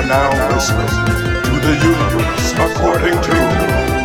[0.00, 3.32] are now listening to the universe according to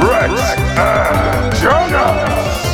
[0.05, 0.41] Rex
[0.77, 2.64] and Jonas.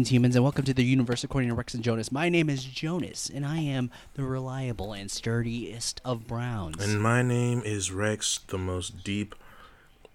[0.00, 2.10] Greetings, humans, and welcome to the universe according to Rex and Jonas.
[2.10, 6.82] My name is Jonas, and I am the reliable and sturdiest of Browns.
[6.82, 9.34] And my name is Rex, the most deep,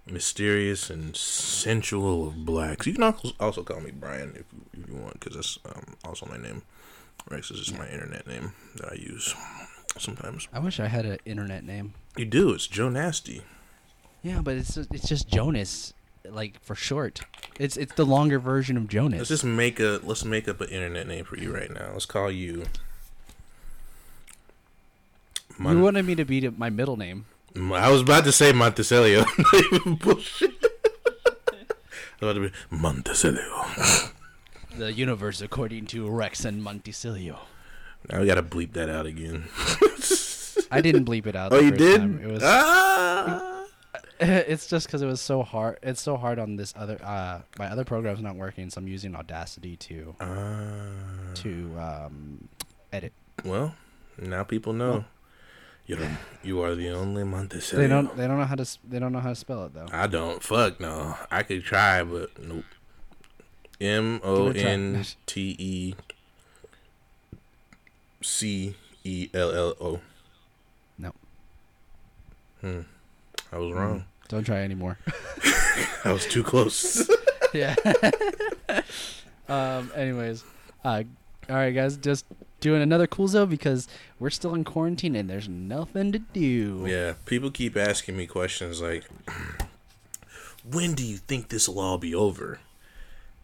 [0.07, 2.87] mysterious, and sensual of blacks.
[2.87, 6.25] You can also call me Brian if you, if you want, because that's um, also
[6.25, 6.63] my name.
[7.29, 9.35] Rex is just my internet name that I use
[9.99, 10.47] sometimes.
[10.51, 11.93] I wish I had an internet name.
[12.17, 12.49] You do.
[12.53, 13.43] It's Jonasty.
[14.23, 15.93] Yeah, but it's it's just Jonas,
[16.31, 17.21] like for short.
[17.59, 19.19] It's it's the longer version of Jonas.
[19.19, 21.91] Let's just make a let's make up an internet name for you right now.
[21.93, 22.65] Let's call you.
[25.59, 27.25] you wanted me to be my middle name.
[27.55, 29.25] I was about to say Montecelio.
[30.03, 30.51] Bullshit.
[30.61, 34.11] I was about to be Montecelio.
[34.77, 37.39] The universe according to Rex and Monticelio.
[38.11, 39.45] Now we gotta bleep that out again.
[40.69, 41.53] I didn't bleep it out.
[41.53, 42.01] Oh, you did?
[42.01, 42.19] time.
[42.21, 42.43] It was.
[42.43, 43.54] ah!
[44.19, 45.77] it's just because it was so hard.
[45.83, 46.97] It's so hard on this other.
[47.03, 50.87] Uh, my other program's not working, so I'm using Audacity to Ah.
[51.35, 52.47] to um,
[52.93, 53.13] edit.
[53.43, 53.75] well,
[54.17, 55.05] now people know.
[55.87, 56.09] You're the,
[56.41, 57.75] you are the only Montecelio.
[57.77, 58.17] They don't.
[58.17, 58.61] They don't know how to.
[58.61, 59.87] s- They don't know how to spell it though.
[59.91, 60.41] I don't.
[60.41, 61.15] Fuck no.
[61.29, 62.63] I could try, but nope.
[63.79, 65.93] M O N T E
[68.21, 69.99] C E L L O.
[70.97, 71.11] No,
[72.61, 72.81] Hmm.
[73.55, 74.03] I was wrong.
[74.27, 74.97] don't try anymore.
[76.03, 77.09] I was too close.
[77.53, 77.73] yeah.
[79.47, 79.91] um.
[79.95, 80.43] Anyways,
[80.83, 81.03] uh,
[81.49, 82.25] all right, guys, just
[82.59, 83.87] doing another cool zone because
[84.19, 86.83] we're still in quarantine and there's nothing to do.
[86.85, 89.05] Yeah, people keep asking me questions like,
[90.69, 92.59] "When do you think this will all be over?"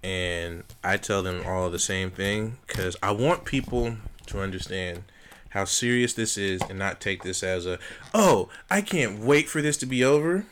[0.03, 3.95] And I tell them all the same thing because I want people
[4.25, 5.03] to understand
[5.51, 7.79] how serious this is and not take this as a,
[8.13, 10.45] "Oh, I can't wait for this to be over."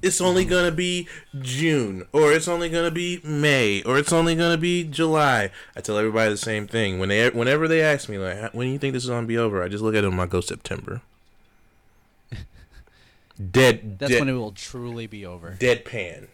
[0.00, 1.08] It's only gonna be
[1.40, 5.50] June, or it's only gonna be May, or it's only gonna be July.
[5.74, 6.98] I tell everybody the same thing.
[7.00, 9.36] When they, whenever they ask me like, "When do you think this is gonna be
[9.38, 10.12] over?" I just look at them.
[10.12, 11.02] and I go September.
[13.50, 13.98] Dead.
[13.98, 15.56] That's dead, when it will truly be over.
[15.60, 16.28] deadpan.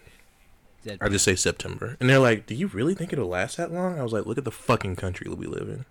[0.83, 3.71] Dead- I just say September, and they're like, "Do you really think it'll last that
[3.71, 5.85] long?" I was like, "Look at the fucking country we live in."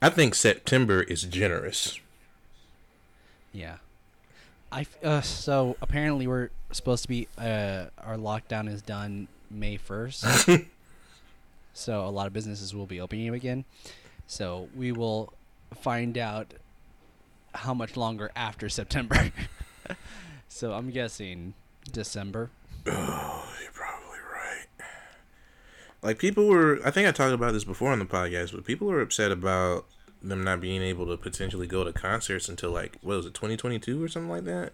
[0.00, 1.98] I think September is generous.
[3.52, 3.76] Yeah.
[4.70, 10.24] I uh, so apparently we're supposed to be uh our lockdown is done May first.
[11.72, 13.64] so a lot of businesses will be opening again.
[14.26, 15.32] So we will
[15.74, 16.52] find out
[17.54, 19.32] how much longer after September.
[20.48, 21.54] so I'm guessing
[21.90, 22.50] December.
[22.90, 23.97] Oh, you're probably.
[26.02, 28.86] Like people were, I think I talked about this before on the podcast, but people
[28.86, 29.86] were upset about
[30.22, 34.02] them not being able to potentially go to concerts until like what was it, 2022
[34.02, 34.72] or something like that.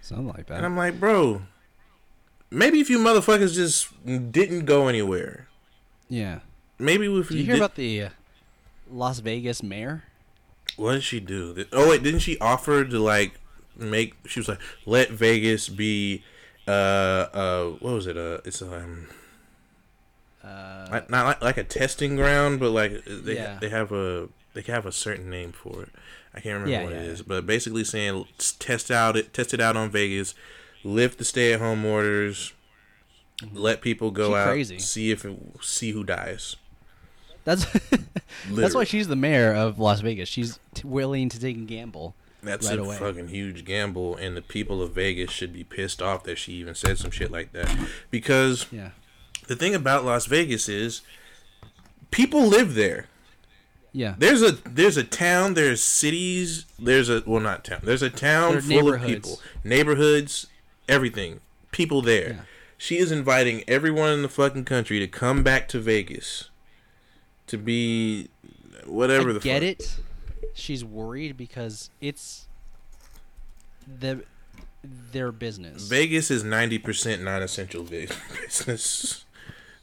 [0.00, 0.56] Something like that.
[0.56, 1.42] And I'm like, bro,
[2.50, 5.48] maybe if you motherfuckers just didn't go anywhere,
[6.08, 6.40] yeah.
[6.78, 8.08] maybe if Did you you hear did, about the uh,
[8.90, 10.04] Las Vegas mayor?
[10.76, 11.64] what did she do?
[11.72, 13.38] Oh wait, didn't she offer to like
[13.76, 14.14] make?
[14.26, 16.22] She was like, let Vegas be,
[16.66, 18.16] uh, uh, what was it?
[18.16, 19.08] Uh, it's um.
[20.44, 23.58] Uh, like, not like, like a testing ground, but like they Yeah.
[23.60, 25.88] they have a they have a certain name for it.
[26.34, 28.26] I can't remember Yeah, what yeah, it is, but basically saying
[28.58, 30.34] test out it test it out on Vegas,
[30.82, 32.52] lift the stay at home orders,
[33.52, 34.78] let people go She out, crazy.
[34.78, 36.56] see if it, see who dies.
[37.44, 37.66] that's
[38.50, 40.28] that's why she's the mayor of Las Vegas.
[40.28, 42.14] She's t- willing to take a gamble.
[42.42, 42.96] That's right a away.
[42.98, 46.74] fucking huge gamble, and the people of Vegas should be pissed off that she even
[46.74, 47.74] said some shit like that.
[48.10, 48.90] Because Yeah.
[49.46, 51.02] The thing about Las Vegas is,
[52.10, 53.06] people live there.
[53.92, 54.16] Yeah.
[54.18, 57.80] There's a there's a town, there's cities, there's a well not town.
[57.84, 59.40] There's a town There full of people.
[59.62, 60.48] Neighborhoods,
[60.88, 61.40] everything.
[61.70, 62.28] People there.
[62.28, 62.40] Yeah.
[62.76, 66.50] She is inviting everyone in the fucking country to come back to Vegas
[67.46, 68.28] to be
[68.84, 69.70] whatever I the get fuck.
[69.70, 69.96] it.
[70.54, 72.46] She's worried because it's
[73.86, 74.24] the
[75.12, 75.88] their business.
[75.88, 77.84] Vegas is 90% non-essential
[78.46, 79.23] business.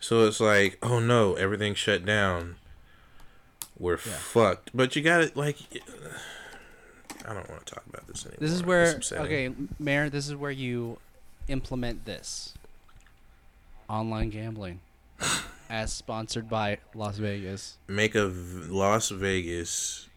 [0.01, 2.55] So it's like, oh no, everything shut down.
[3.79, 4.71] We're fucked.
[4.73, 5.37] But you got it.
[5.37, 5.57] like.
[7.25, 8.37] I don't want to talk about this anymore.
[8.39, 10.09] This is where okay, Mayor.
[10.09, 10.97] This is where you
[11.47, 12.55] implement this
[13.87, 14.79] online gambling,
[15.69, 20.07] as sponsored by Las Vegas Make a v- Las Vegas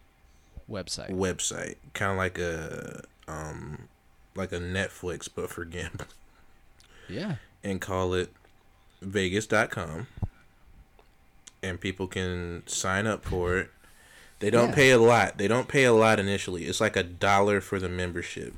[0.69, 1.11] website.
[1.11, 3.87] website, kind of like a um,
[4.33, 6.09] like a Netflix, but for gambling,
[7.07, 8.31] Yeah, and call it
[9.01, 10.07] Vegas.com,
[11.63, 13.71] and people can sign up for it.
[14.39, 14.75] They don't Yeah.
[14.75, 15.37] pay a lot.
[15.37, 16.65] They don't pay a lot initially.
[16.65, 18.53] It's like a dollar for the membership.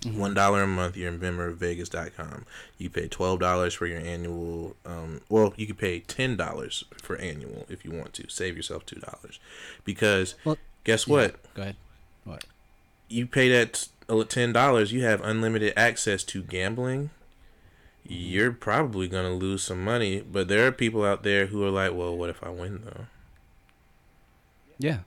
[0.00, 0.18] Mm-hmm.
[0.18, 0.96] One dollar a month.
[0.96, 2.44] You're a member of Vegas.com.
[2.78, 4.74] You pay twelve dollars for your annual.
[4.84, 8.28] Um, well, you could pay ten dollars for annual if you want to.
[8.28, 9.38] Save yourself two dollars,
[9.84, 11.12] because Well, guess yeah.
[11.14, 11.54] what?
[11.54, 11.76] Go ahead.
[12.24, 12.44] What?
[13.08, 17.10] you pay that uh, ten dollars, you have unlimited access to gambling.
[18.06, 21.92] You're probably gonna lose some money, but there are people out there who are like,
[21.94, 23.06] "Well, what if I win though?
[24.78, 24.98] Yeah.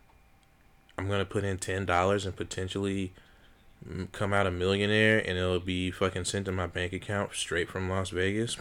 [0.97, 3.11] I'm gonna put in ten dollars and potentially
[3.87, 7.69] mm, come out a millionaire, and it'll be fucking sent to my bank account straight
[7.69, 8.55] from Las Vegas."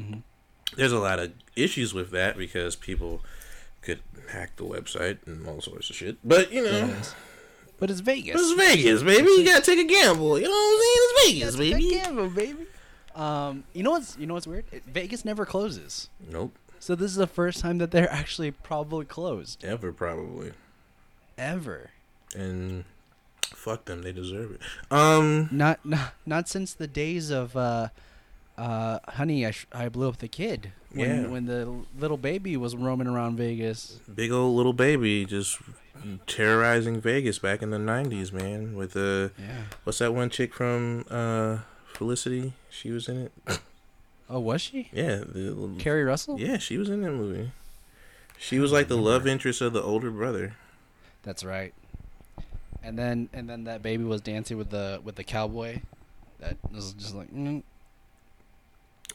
[0.00, 0.22] Mhm.
[0.76, 3.22] There's a lot of issues with that because people
[3.82, 4.00] could
[4.30, 6.16] hack the website and all sorts of shit.
[6.24, 7.14] But you know, is.
[7.78, 8.40] But it's Vegas.
[8.40, 9.28] It's Vegas, baby.
[9.30, 10.38] You gotta take a gamble.
[10.38, 11.42] You know what I'm saying?
[11.42, 11.90] It's Vegas, baby.
[11.90, 12.66] gamble, baby.
[13.14, 14.64] Um, you know what's you know what's weird?
[14.72, 16.08] It, Vegas never closes.
[16.30, 16.54] Nope.
[16.78, 20.52] So this is the first time that they're actually probably closed Ever probably.
[21.36, 21.90] ever.
[22.36, 22.84] And
[23.44, 24.02] fuck them.
[24.02, 24.60] They deserve it.
[24.90, 25.48] Um.
[25.50, 27.88] Not not not since the days of uh,
[28.56, 30.72] uh, honey, I, sh- I blew up the kid.
[30.92, 31.28] When Yeah.
[31.28, 34.00] when the little baby was roaming around Vegas.
[34.12, 35.58] Big old little baby just
[36.26, 38.74] terrorizing Vegas back in the '90s, man.
[38.76, 39.62] With uh, Yeah.
[39.84, 41.58] what's that one chick from uh
[42.00, 42.54] Felicity?
[42.70, 43.32] She was in it.
[44.32, 44.88] Oh, was she?
[44.92, 45.24] Yeah.
[45.26, 46.38] The Keri Russell?
[46.38, 47.50] Yeah, she was in that movie.
[48.38, 50.54] She was like the love interest of the older brother.
[51.24, 51.74] That's right.
[52.80, 55.80] And then and then that baby was dancing with the with the cowboy.
[56.38, 57.64] That was just like mm.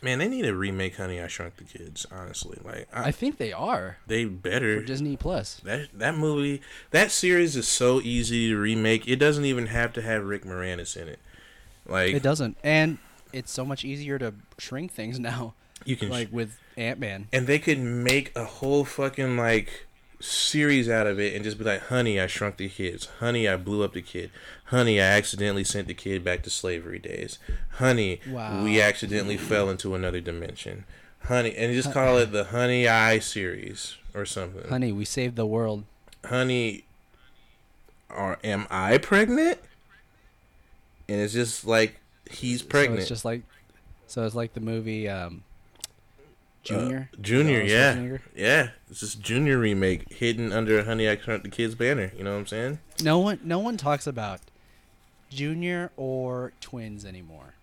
[0.02, 2.06] Man, they need to remake Honey I Shrunk the Kids.
[2.12, 4.82] Honestly, like I, I think they are they better.
[4.82, 5.62] for Disney Plus.
[5.64, 6.62] That that movie,
[6.92, 9.08] that series is so easy to remake.
[9.08, 11.20] It doesn't even have to have Rick Moranis in it.
[11.88, 12.98] Like It doesn't, and
[13.34, 15.54] it's so much easier to shrink things now,
[15.86, 17.28] you can, like with Ant Man.
[17.32, 19.86] and they could make a whole fucking like
[20.22, 23.08] series out of it and just be like, "Honey, I shrunk the kids.
[23.20, 24.32] Honey, I blew up the kid.
[24.66, 27.38] Honey, I accidentally sent the kid back to slavery days.
[27.74, 28.64] Honey, Wow.
[28.64, 30.86] we accidentally fell into another dimension.
[31.26, 34.70] Honey, and just call it the Honey I series or something.
[34.70, 35.84] Honey, we saved the world.
[36.24, 36.86] honey,
[38.10, 39.60] or am I pregnant?
[41.08, 42.00] And it's just like
[42.30, 43.00] he's pregnant.
[43.00, 43.44] So it's just like,
[44.08, 45.44] so it's like the movie um,
[46.64, 47.10] Junior.
[47.14, 48.22] Uh, Junior, yeah, Schwarzenegger?
[48.36, 48.70] yeah.
[48.90, 52.12] It's this Junior remake hidden under Honey I Shrunk the Kids banner.
[52.18, 52.80] You know what I'm saying?
[53.04, 54.42] No one, no one talks about
[55.30, 57.54] Junior or twins anymore.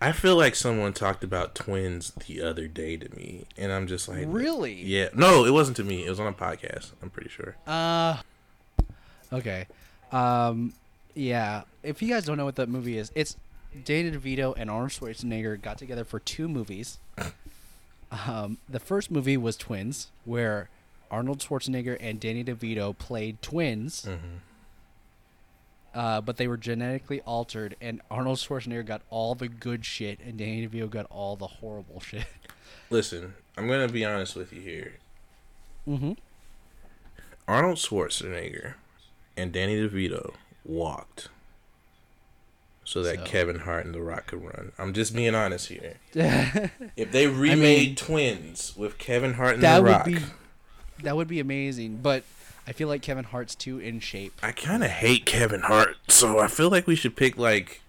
[0.00, 4.08] I feel like someone talked about twins the other day to me, and I'm just
[4.08, 4.74] like, Really?
[4.74, 6.04] Yeah, no, it wasn't to me.
[6.04, 6.92] It was on a podcast.
[7.02, 7.56] I'm pretty sure.
[7.66, 8.18] Uh,
[9.32, 9.66] okay.
[10.12, 10.74] Um,
[11.14, 11.62] yeah.
[11.82, 13.36] If you guys don't know what that movie is, it's
[13.84, 16.98] Danny DeVito and Arnold Schwarzenegger got together for two movies.
[18.28, 20.68] Um, the first movie was Twins, where
[21.10, 24.06] Arnold Schwarzenegger and Danny DeVito played twins.
[24.08, 24.38] Mhm.
[25.92, 30.38] Uh, but they were genetically altered, and Arnold Schwarzenegger got all the good shit, and
[30.38, 32.26] Danny DeVito got all the horrible shit.
[32.88, 34.92] Listen, I'm gonna be honest with you here.
[35.88, 36.12] Mm-hmm.
[37.48, 38.74] Arnold Schwarzenegger
[39.36, 41.28] and Danny DeVito walked
[42.84, 44.72] so that So- Kevin Hart and The Rock could run.
[44.78, 45.94] I'm just being honest here.
[46.96, 50.18] If they remade mean- Twins with Kevin Hart and The would Rock, be
[51.02, 52.22] that would be amazing, but
[52.66, 54.32] I feel like Kevin Hart's too in shape.
[54.42, 57.82] I kind of hate Kevin Hart, so I feel like we should pick like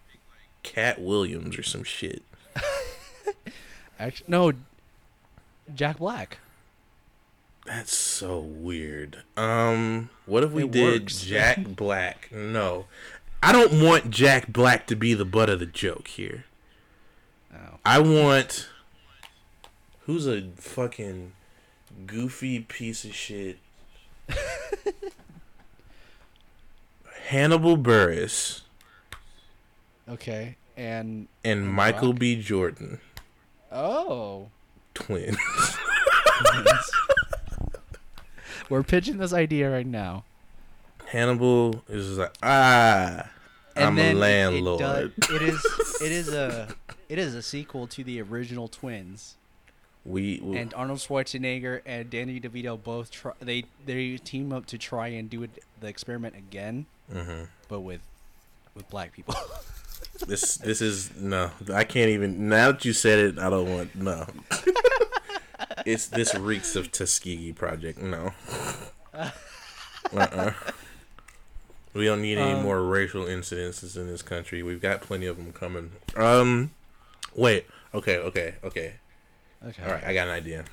[0.64, 2.24] Katt Williams or some shit.
[4.00, 4.52] Actually, no,
[5.74, 6.40] Jack Black.
[7.66, 9.24] That's so weird.
[9.36, 11.22] Um, what if we It did works.
[11.26, 12.30] Jack Black?
[12.32, 12.86] No,
[13.42, 16.46] I don't want Jack Black to be the butt of the joke here.
[17.54, 17.80] Oh.
[17.86, 18.70] I want
[20.02, 21.34] who's a fucking
[22.06, 23.58] goofy piece of shit.
[27.28, 28.62] Hannibal Buress
[30.08, 32.20] Okay, and and Michael Rock?
[32.20, 32.40] B.
[32.40, 33.00] Jordan,
[33.72, 34.50] oh,
[34.94, 35.38] twins.
[38.70, 40.24] we're pitching this idea right now.
[41.08, 43.30] Hannibal is like, ah,
[43.76, 44.82] And I'm a landlord.
[44.82, 46.68] It, does, it is it is a
[47.10, 49.36] it is a sequel to the original Twins,
[50.06, 53.34] We, we and Arnold Schwarzenegger and Danny DeVito both try.
[53.40, 57.46] They they team up to try and do it, the experiment again, mm-hmm.
[57.70, 58.02] but with
[58.74, 59.36] with black people.
[60.28, 61.52] this this is no.
[61.74, 62.50] I can't even.
[62.50, 64.26] Now that you said it, I don't want no.
[65.86, 68.00] it's this reeks of Tuskegee Project.
[68.02, 68.34] No.
[69.14, 70.52] Uh-uh.
[71.94, 74.62] We don't need any Um, more racial incidences in this country.
[74.62, 75.92] We've got plenty of them coming.
[76.16, 76.72] Um,
[77.34, 77.66] wait.
[77.94, 78.18] Okay.
[78.18, 78.56] Okay.
[78.64, 78.94] Okay.
[79.66, 79.84] okay.
[79.84, 80.04] All right.
[80.04, 80.66] I got an idea.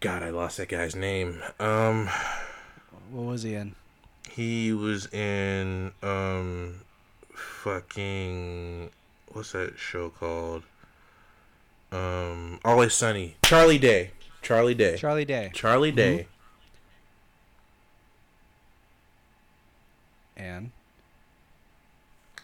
[0.00, 1.42] God, I lost that guy's name.
[1.60, 2.08] Um,
[3.10, 3.74] What was he in?
[4.30, 6.80] he was in um,
[7.34, 8.90] fucking
[9.32, 10.62] what's that show called?
[11.92, 13.36] Um, Always Sunny.
[13.44, 14.10] Charlie Day.
[14.42, 14.96] Charlie Day.
[14.96, 15.50] Charlie Day.
[15.52, 16.26] Charlie Day.
[20.36, 20.70] And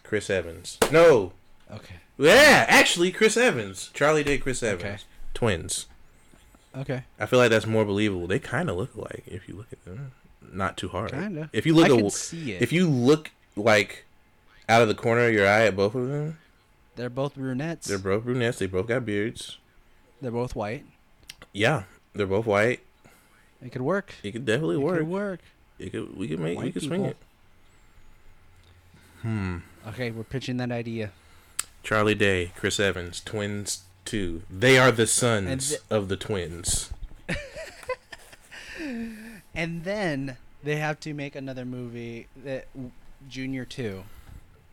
[0.03, 0.77] Chris Evans.
[0.91, 1.33] No.
[1.71, 3.89] okay, Yeah, actually, Chris Evans.
[3.93, 4.83] Charlie Day, Chris Evans.
[4.83, 4.97] Okay.
[5.33, 5.87] Twins.
[6.75, 7.03] okay.
[7.19, 8.27] I feel like that's more believable.
[8.27, 10.11] They kind of look alike if you look at them.
[10.53, 11.11] Not too hard.
[11.11, 11.49] Kinda.
[11.53, 12.61] If you look I at can see it.
[12.61, 14.05] if you look like
[14.69, 16.37] out of the corner of your eye at both of them,
[16.97, 17.87] They're both brunettes.
[17.87, 18.59] they're both brunettes.
[18.59, 19.57] They both got beards.
[20.21, 20.83] They're both white.
[21.53, 22.81] Yeah, they're both white.
[23.63, 24.13] It could work.
[24.23, 24.99] It could definitely work.
[24.99, 25.07] It work.
[25.07, 25.39] could work.
[25.79, 26.17] It could.
[26.17, 26.57] We could make.
[26.57, 27.17] we White could swing it.
[29.21, 29.57] Hmm.
[29.87, 31.11] Okay, we're pitching that idea.
[31.83, 33.83] Charlie Day, Chris Evans, twins.
[34.05, 34.43] Two.
[34.49, 36.91] They are the sons th- of the twins.
[39.53, 42.67] And then they have to make another movie that
[43.27, 44.03] Junior Two,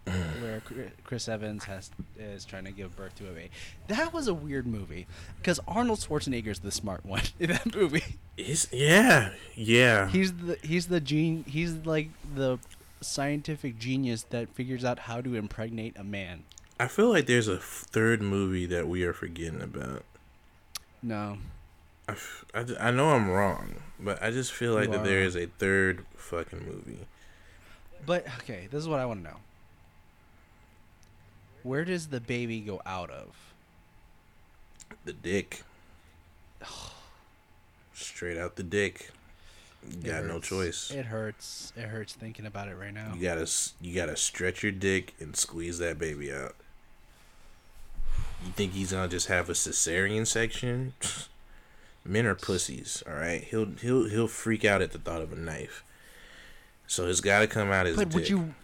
[0.06, 0.62] where
[1.04, 3.50] Chris Evans has is trying to give birth to a baby.
[3.88, 5.06] That was a weird movie
[5.38, 8.16] because Arnold Schwarzenegger's the smart one in that movie.
[8.36, 10.08] Is yeah, yeah.
[10.08, 12.58] He's the he's the gene he's like the
[13.00, 16.44] scientific genius that figures out how to impregnate a man.
[16.80, 20.04] I feel like there's a third movie that we are forgetting about.
[21.02, 21.38] No,
[22.08, 22.16] I
[22.80, 26.04] I know I'm wrong, but I just feel like You that are there a third
[26.16, 27.06] fucking movie.
[28.04, 29.36] but okay, this is what I want to know.
[31.64, 33.34] Where does the baby go out of?
[35.04, 35.62] The dick.
[37.94, 39.10] Straight out the dick.
[39.90, 40.90] You got no choice.
[40.90, 41.72] It hurts.
[41.76, 43.12] It hurts thinking about it right now.
[43.14, 46.54] You gotta you gotta stretch your dick and squeeze that baby out.
[48.44, 50.92] You think he's gonna just have a cesarean section?
[52.04, 53.42] Men are pussies, all right.
[53.42, 55.82] He'll he'll he'll freak out at the thought of a knife.
[56.86, 58.14] So it's got to come out his But dick.
[58.14, 58.54] would you?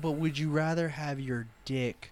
[0.00, 2.10] But would you rather have your dick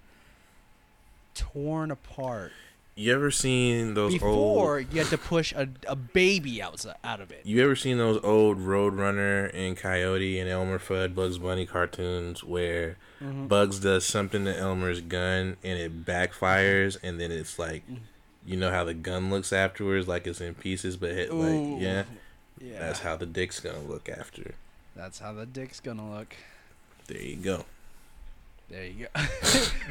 [1.37, 2.51] torn apart
[2.97, 4.93] You ever seen those before old?
[4.93, 7.43] you had to push a, a baby out out of it?
[7.45, 12.97] You ever seen those old Roadrunner and Coyote and Elmer Fudd Bugs Bunny cartoons where
[13.23, 13.47] Mm-hmm.
[13.47, 17.83] Bugs does something to Elmer's gun and it backfires and then it's like,
[18.45, 22.03] you know how the gun looks afterwards, like it's in pieces, but it, like yeah,
[22.61, 24.55] Yeah, that's how the dick's gonna look after.
[24.95, 26.37] that's how the dick's gonna look.
[27.07, 27.65] There you go.
[28.69, 29.23] There you go.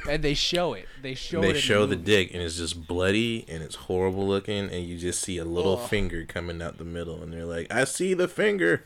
[0.12, 0.88] and they show it.
[1.01, 1.41] They show it.
[1.44, 2.05] they in show the movie.
[2.25, 5.77] dick and it's just bloody and it's horrible looking and you just see a little
[5.77, 5.89] Ugh.
[5.89, 8.84] finger coming out the middle and they're like, I see the finger.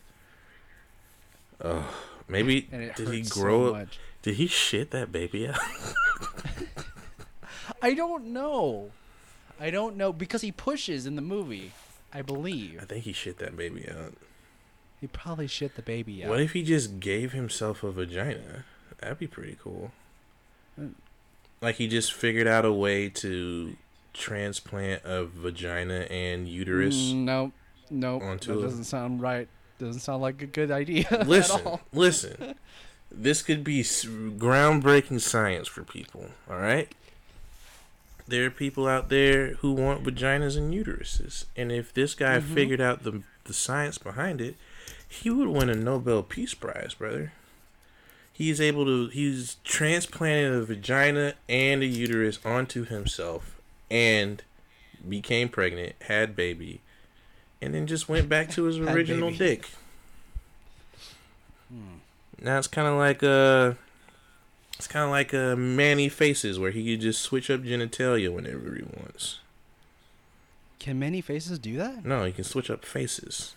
[1.63, 1.87] Oh,
[2.27, 3.81] maybe it did he grow so up?
[3.81, 3.99] much.
[4.21, 5.57] Did he shit that baby out?
[7.81, 8.91] I don't know.
[9.59, 11.71] I don't know because he pushes in the movie.
[12.13, 12.79] I believe.
[12.81, 14.13] I think he shit that baby out.
[14.99, 16.29] he probably shit the baby out.
[16.29, 18.65] What if he just gave himself a vagina?
[19.01, 19.91] That'd be pretty cool.
[20.79, 20.93] Mm.
[21.61, 23.75] Like he just figured out a way to
[24.13, 26.95] transplant a vagina and uterus.
[26.95, 27.51] Mm, no,
[27.89, 29.47] no, onto that doesn't sound right.
[29.77, 31.81] Doesn't sound like a good idea at listen, all.
[31.93, 32.55] listen.
[33.11, 36.27] This could be groundbreaking science for people.
[36.49, 36.89] All right.
[38.27, 42.53] There are people out there who want vaginas and uteruses, and if this guy Mhm.
[42.53, 44.55] figured out the the science behind it,
[45.07, 47.33] he would win a Nobel Peace Prize, brother.
[48.39, 49.07] He's able to.
[49.07, 53.59] He's transplanted a vagina and a uterus onto himself,
[53.91, 54.41] and
[55.07, 56.79] became pregnant, had baby,
[57.61, 59.69] and then just went back to his original dick.
[61.67, 61.97] Hmm.
[62.41, 63.75] Now it's kind of like a,
[64.77, 68.83] it's kind of like a Man-E-Faces, where he could just switch up genitalia whenever he
[68.83, 69.41] wants.
[70.79, 72.05] Can Man-E-Faces do that?
[72.05, 73.53] No, he can switch up faces.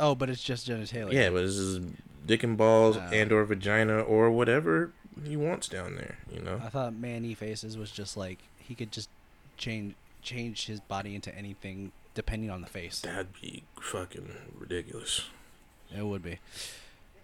[0.00, 1.12] Oh, but it's just genitalia.
[1.12, 1.80] Yeah, but this is
[2.26, 4.92] dick and balls and or vagina or whatever
[5.24, 6.18] he wants down there.
[6.32, 6.60] You know.
[6.62, 9.08] I thought Man-E-Faces was just like he could just
[9.56, 13.00] change change his body into anything depending on the face.
[13.00, 14.28] That'd be fucking
[14.58, 15.26] ridiculous.
[15.96, 16.38] It would be.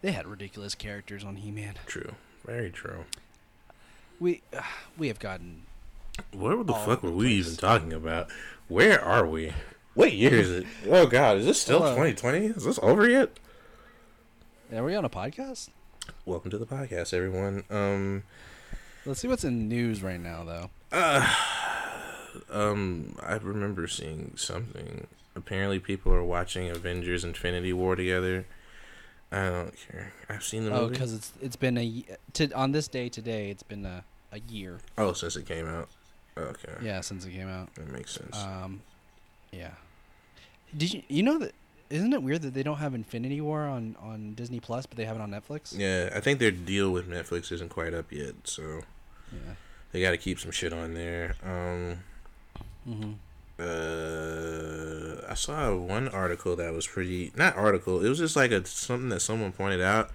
[0.03, 1.75] They had ridiculous characters on He-Man.
[1.87, 2.15] True.
[2.45, 3.05] Very true.
[4.21, 4.43] We
[4.99, 5.63] we have gotten
[6.33, 8.29] What the fuck were the we even talking about?
[8.69, 9.53] Where are we?
[9.95, 10.67] What year is it?
[10.89, 12.47] Oh god, is this still 2020?
[12.47, 13.31] Is this over yet?
[14.75, 15.69] Are we on a podcast?
[16.25, 17.65] Welcome to the podcast, everyone.
[17.71, 18.23] Um,
[19.05, 20.71] Let's see what's in news right now, though.
[20.91, 21.35] Uh,
[22.51, 25.07] um, I remember seeing something.
[25.35, 28.47] Apparently, people are watching Avengers: Infinity War together.
[29.31, 30.13] I don't care.
[30.29, 32.05] I've seen the Oh, because it's it's been a
[32.35, 33.51] to on this day today.
[33.51, 34.79] It's been a, a year.
[34.99, 35.89] Oh, since it came out.
[36.37, 37.75] Okay, Yeah, since it came out.
[37.75, 38.37] that makes sense.
[38.39, 38.81] Um,
[39.53, 39.73] yeah.
[40.77, 41.53] Did you you know that?
[41.93, 45.05] Isn't it weird that they don't have Infinity War on on Disney Plus, but they
[45.05, 45.77] have it on Netflix?
[45.79, 48.81] yeah, I think their deal with Netflix isn't quite up yet, so
[49.33, 49.55] Yeah.
[49.93, 51.35] they got to keep some shit on there.
[51.45, 51.99] Um.
[52.89, 53.13] Mm-hmm.
[53.61, 58.05] uh, I saw one article that was pretty not article.
[58.05, 60.11] It was just like a something that someone pointed out.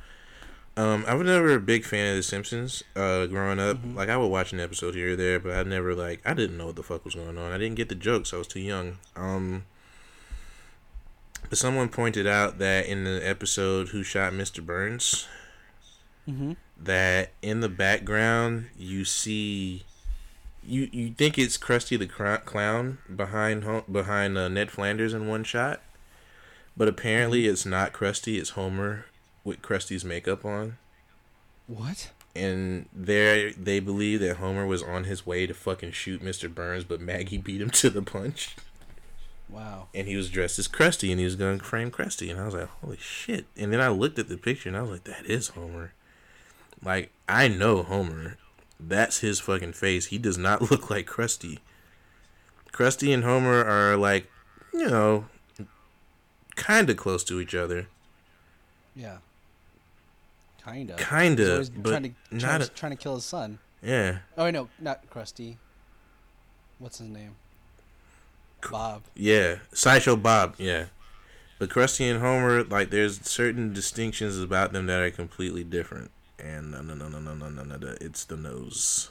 [0.75, 2.83] Um, I was never a big fan of The Simpsons.
[2.95, 3.95] Uh, growing up, Mhm.
[3.95, 6.57] like I would watch an episode here or there, but I never like I didn't
[6.57, 7.51] know what the fuck was going on.
[7.51, 8.33] I didn't get the jokes.
[8.33, 8.97] I was too young.
[9.15, 9.63] Um,
[11.49, 14.65] but someone pointed out that in the episode "Who Shot Mr.
[14.65, 15.27] Burns,"
[16.27, 16.53] Mm-hmm.
[16.83, 19.83] that in the background you see
[20.61, 25.45] you you think it's Krusty the Cr- Clown behind behind uh, Ned Flanders in one
[25.45, 25.81] shot,
[26.75, 28.37] but apparently it's not Krusty.
[28.37, 29.05] It's Homer
[29.45, 30.77] with Krusty's makeup on,
[31.67, 32.11] What?
[32.35, 36.53] and there they believe that Homer was on his way to fucking shoot Mr.
[36.53, 38.57] Burns, but Maggie beat him to the punch,
[39.49, 39.87] Wow.
[39.95, 42.45] and he was dressed as Krusty, and he was going to frame Krusty, and I
[42.45, 43.45] was like, holy shit!
[43.55, 45.93] And then I looked at the picture, and I was like, that is Homer.
[46.83, 48.37] Like I know Homer.
[48.79, 50.07] That's his fucking face.
[50.07, 51.59] He does not look like Krusty.
[52.71, 54.29] Krusty and Homer are like,
[54.73, 55.25] you know,
[56.55, 57.87] kind of close to each other.
[58.95, 59.17] Yeah.
[60.63, 60.95] Kinda.
[60.97, 63.59] Kinda, but trying to not trying, a- to trying to kill his son.
[63.81, 65.57] Yeah, Oh, I know, not Krusty.
[66.79, 67.35] What's his name?
[68.69, 69.03] Bob.
[69.15, 69.57] yeah.
[69.73, 70.85] Sideshow Bob, yeah.
[71.59, 76.11] But Krusty and Homer, like, there's certain distinctions about them that are completely different.
[76.37, 77.95] And no, no, no, no, no, no, no, no, no.
[77.99, 79.09] It's the nose.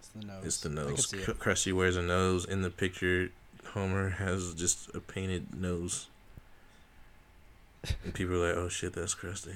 [0.00, 0.44] It's the nose.
[0.44, 1.08] It's the nose.
[1.08, 1.38] see Kr- it.
[1.38, 2.44] Krusty wears a nose.
[2.44, 3.30] In the picture,
[3.72, 6.08] Homer has just a painted nose.
[8.04, 9.54] And people are like, "Oh shit, that's Krusty,"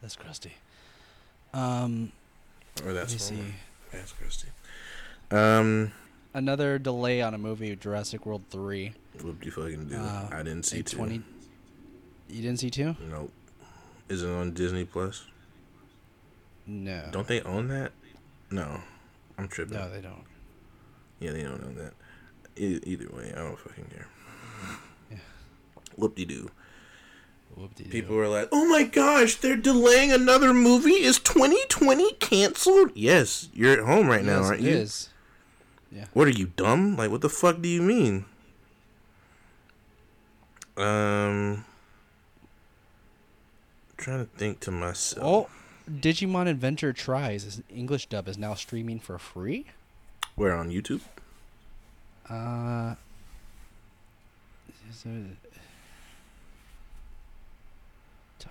[0.00, 0.52] That's Krusty.
[1.52, 2.12] Um,
[2.86, 3.42] or that's Homer.
[3.42, 3.54] see.
[3.92, 5.36] That's Krusty.
[5.36, 5.92] Um,
[6.32, 8.92] Another delay on a movie, Jurassic World Three.
[9.18, 9.96] do you fucking do?
[9.96, 10.96] Uh, I didn't see two.
[10.96, 11.22] 20
[12.28, 12.96] You didn't see two?
[13.08, 13.32] Nope.
[14.08, 15.24] Is it on Disney Plus?
[16.66, 17.08] No.
[17.10, 17.92] Don't they own that?
[18.50, 18.80] No,
[19.38, 19.76] I'm tripping.
[19.76, 20.24] No, they don't.
[21.18, 21.94] Yeah, they don't own that.
[22.56, 24.06] E- either way, I don't fucking care.
[25.10, 25.16] Yeah.
[25.96, 26.50] Whoop de doo.
[27.56, 27.90] Whoop-de-doo.
[27.90, 30.92] People were like, "Oh my gosh, they're delaying another movie.
[31.02, 34.76] Is 2020 canceled?" Yes, you're at home right now, Yes, aren't it you?
[34.76, 35.08] is.
[36.12, 36.96] What are you dumb?
[36.96, 38.24] Like, what the fuck do you mean?
[40.76, 41.64] Um,
[43.96, 45.24] trying to think to myself.
[45.24, 45.50] Oh,
[45.90, 49.66] Digimon Adventure Tries, his English dub, is now streaming for free.
[50.36, 51.00] where on YouTube?
[52.28, 52.94] Uh,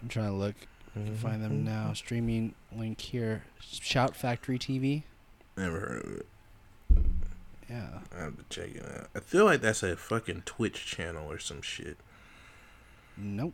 [0.01, 0.55] I'm trying to look.
[0.95, 1.93] I can find them now.
[1.93, 3.43] Streaming link here.
[3.61, 5.03] Shout Factory TV.
[5.57, 6.25] Never heard of it.
[7.69, 7.99] Yeah.
[8.17, 9.09] I have to check it out.
[9.15, 11.97] I feel like that's a fucking Twitch channel or some shit.
[13.15, 13.53] Nope.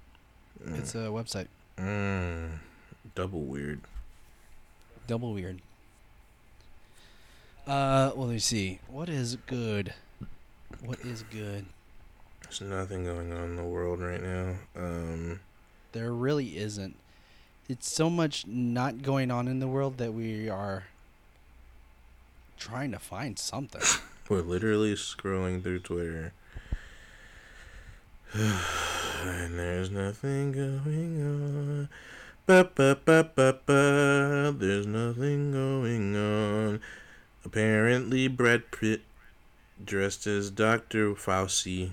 [0.68, 1.48] It's a website.
[1.78, 2.60] Mm,
[3.14, 3.82] double weird.
[5.08, 5.62] Double weird.
[7.68, 8.80] Uh, well, let me see.
[8.88, 9.94] What is good?
[10.84, 11.66] What is good?
[12.44, 14.56] There's nothing going on in the world right now.
[14.76, 15.40] Um,
[15.92, 16.96] There really isn't.
[17.68, 20.84] It's so much not going on in the world that we are
[22.58, 23.82] trying to find something.
[24.30, 26.34] We're literally scrolling through Twitter.
[28.34, 31.90] and there's nothing going on.
[32.46, 34.56] Ba, ba, ba, ba, ba.
[34.58, 36.82] There's nothing going on.
[37.44, 39.02] Apparently, Brad Pitt
[39.84, 41.14] dressed as Dr.
[41.14, 41.92] Fauci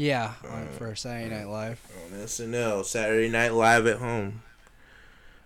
[0.00, 1.80] yeah, on, for Saturday Night Live.
[2.06, 4.40] on SNL Saturday Night Live at home.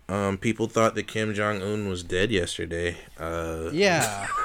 [0.09, 2.97] Um, people thought that Kim Jong Un was dead yesterday.
[3.19, 4.27] Uh, Yeah.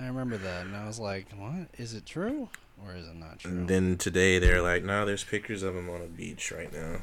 [0.00, 2.48] I remember that, and I was like, "What is it true
[2.84, 5.90] or is it not true?" And then today they're like, no, there's pictures of him
[5.90, 6.98] on a beach right now.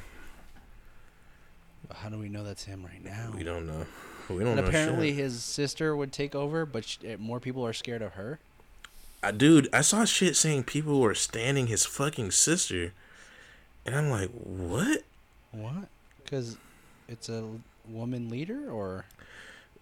[1.94, 3.32] How do we know that's him right now?
[3.36, 3.86] We don't know.
[4.30, 4.68] We don't And know.
[4.68, 5.18] apparently, shit.
[5.18, 8.40] his sister would take over, but sh- eh, more people are scared of her.
[9.36, 12.94] Dude, I saw shit saying people were standing his fucking sister,
[13.86, 15.04] and I'm like, what?
[15.52, 15.90] What?
[16.26, 16.58] Because
[17.08, 17.46] it's a
[17.88, 19.06] woman leader or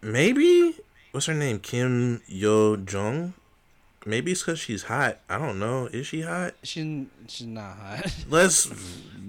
[0.01, 0.75] Maybe
[1.11, 1.59] what's her name?
[1.59, 3.33] Kim Yo Jong.
[4.05, 5.19] Maybe it's because she's hot.
[5.29, 5.85] I don't know.
[5.87, 6.55] Is she hot?
[6.61, 8.13] she's she's not hot.
[8.29, 8.69] Let's.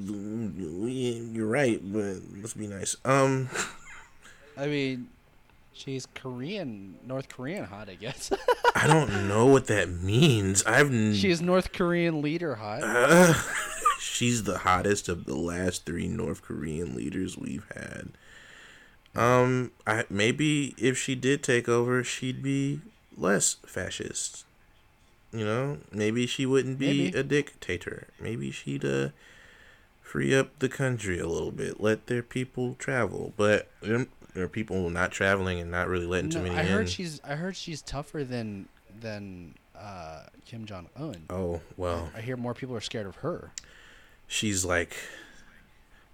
[0.07, 2.97] You're right, but let's be nice.
[3.05, 3.49] Um,
[4.57, 5.09] I mean,
[5.73, 8.33] she's Korean, North Korean hot, I guess.
[8.75, 10.65] I don't know what that means.
[10.65, 10.91] I've.
[10.91, 12.81] n- she's North Korean leader hot.
[12.83, 13.35] Uh,
[14.05, 18.09] she's the hottest of the last three North Korean leaders we've had.
[19.15, 22.81] Um, I maybe if she did take over, she'd be
[23.17, 24.45] less fascist.
[25.33, 27.19] You know, maybe she wouldn't be Maybe.
[27.19, 28.07] a dictator.
[28.21, 29.09] Maybe she'd uh
[30.03, 33.33] free up the country a little bit, let their people travel.
[33.37, 36.61] But um, there are people not traveling and not really letting too No, many I
[36.63, 36.67] in.
[36.69, 38.69] heard she's I heard she's tougher than
[39.01, 41.25] than uh, Kim Jong Un.
[41.31, 42.11] oh well.
[42.17, 43.51] I hear more people are scared of her.
[44.27, 44.97] She's like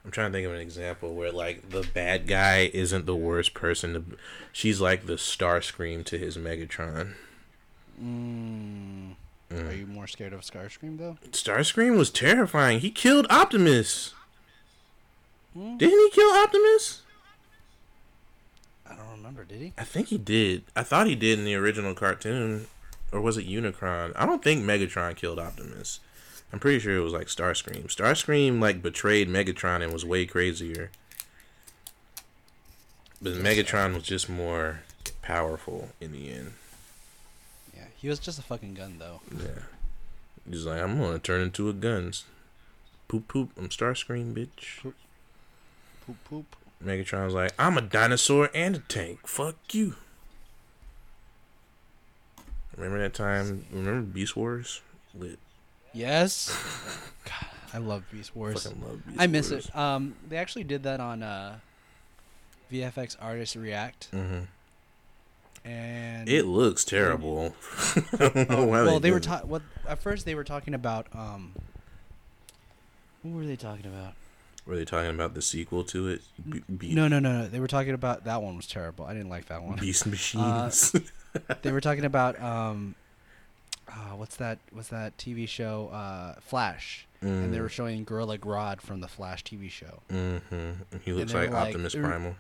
[0.05, 3.55] I'm trying to think of an example where like the bad guy isn't the worst
[3.55, 4.05] person to
[4.53, 7.15] she's like the Starscream to his Megatron.
[8.03, 9.15] Mm.
[9.53, 11.19] Are you more scared of Starscream though?
[11.31, 12.81] Starscream was terrifying.
[12.81, 14.15] He killed Optimus.
[15.53, 15.77] Hmm?
[15.77, 17.03] Didn't he kill Optimus?
[18.89, 19.45] I don't remember.
[19.45, 19.73] Did he?
[19.77, 20.65] I think he did.
[20.75, 22.67] I thought he did in the original cartoon.
[23.13, 24.13] Or was it Unicron?
[24.15, 25.99] I don't think Megatron killed Optimus.
[26.53, 27.87] I'm pretty sure it was like Starscream.
[27.87, 30.91] Starscream like betrayed Megatron and was way crazier.
[33.23, 34.81] But Megatron was just more
[35.23, 36.53] powerful in the end.
[37.77, 39.21] Yeah, he was just a fucking gun though.
[39.39, 39.63] Yeah.
[40.49, 42.25] He's like, I'm gonna turn into a guns.
[43.09, 44.93] Poop poop, I'm Starscream, bitch.
[46.07, 46.57] Poop poop.
[46.85, 49.27] Megatron's like, I'm a dinosaur and a tank.
[49.27, 49.97] Fuck you.
[52.77, 53.67] Remember that time?
[53.71, 54.81] Remember Beast Wars?
[55.15, 55.39] Lit.
[55.93, 56.57] Yes.
[57.25, 58.63] God, I love Beast Wars.
[58.65, 59.67] Fucking love Beast I miss Wars.
[59.67, 59.77] it.
[59.77, 61.59] Um, they actually did that on uh,
[62.73, 65.69] VFX Artist React, Mm-hmm.
[65.69, 67.55] and It looks terrible.
[67.97, 70.75] I don't know why well, they were did ta- what at first they were talking
[70.75, 71.53] about um.
[73.23, 74.15] What were they talking about?
[74.67, 76.23] Were they talking about the sequel to it?
[76.49, 77.49] Be- Be- No, no, no, no.
[77.49, 79.05] They were talking about that one was terrible.
[79.05, 79.77] I didn't like that one.
[79.79, 80.95] Beast Machines.
[81.63, 82.95] they were talking about um,
[83.91, 84.59] uh, what's that?
[84.73, 85.89] What's that TV show?
[85.89, 87.63] Uh, Flash, and they Mm.
[87.63, 90.01] were showing Gorilla Grodd from the Flash TV show.
[90.11, 90.39] hmm
[91.03, 92.37] He looks like like, Optimus "Er, Primal.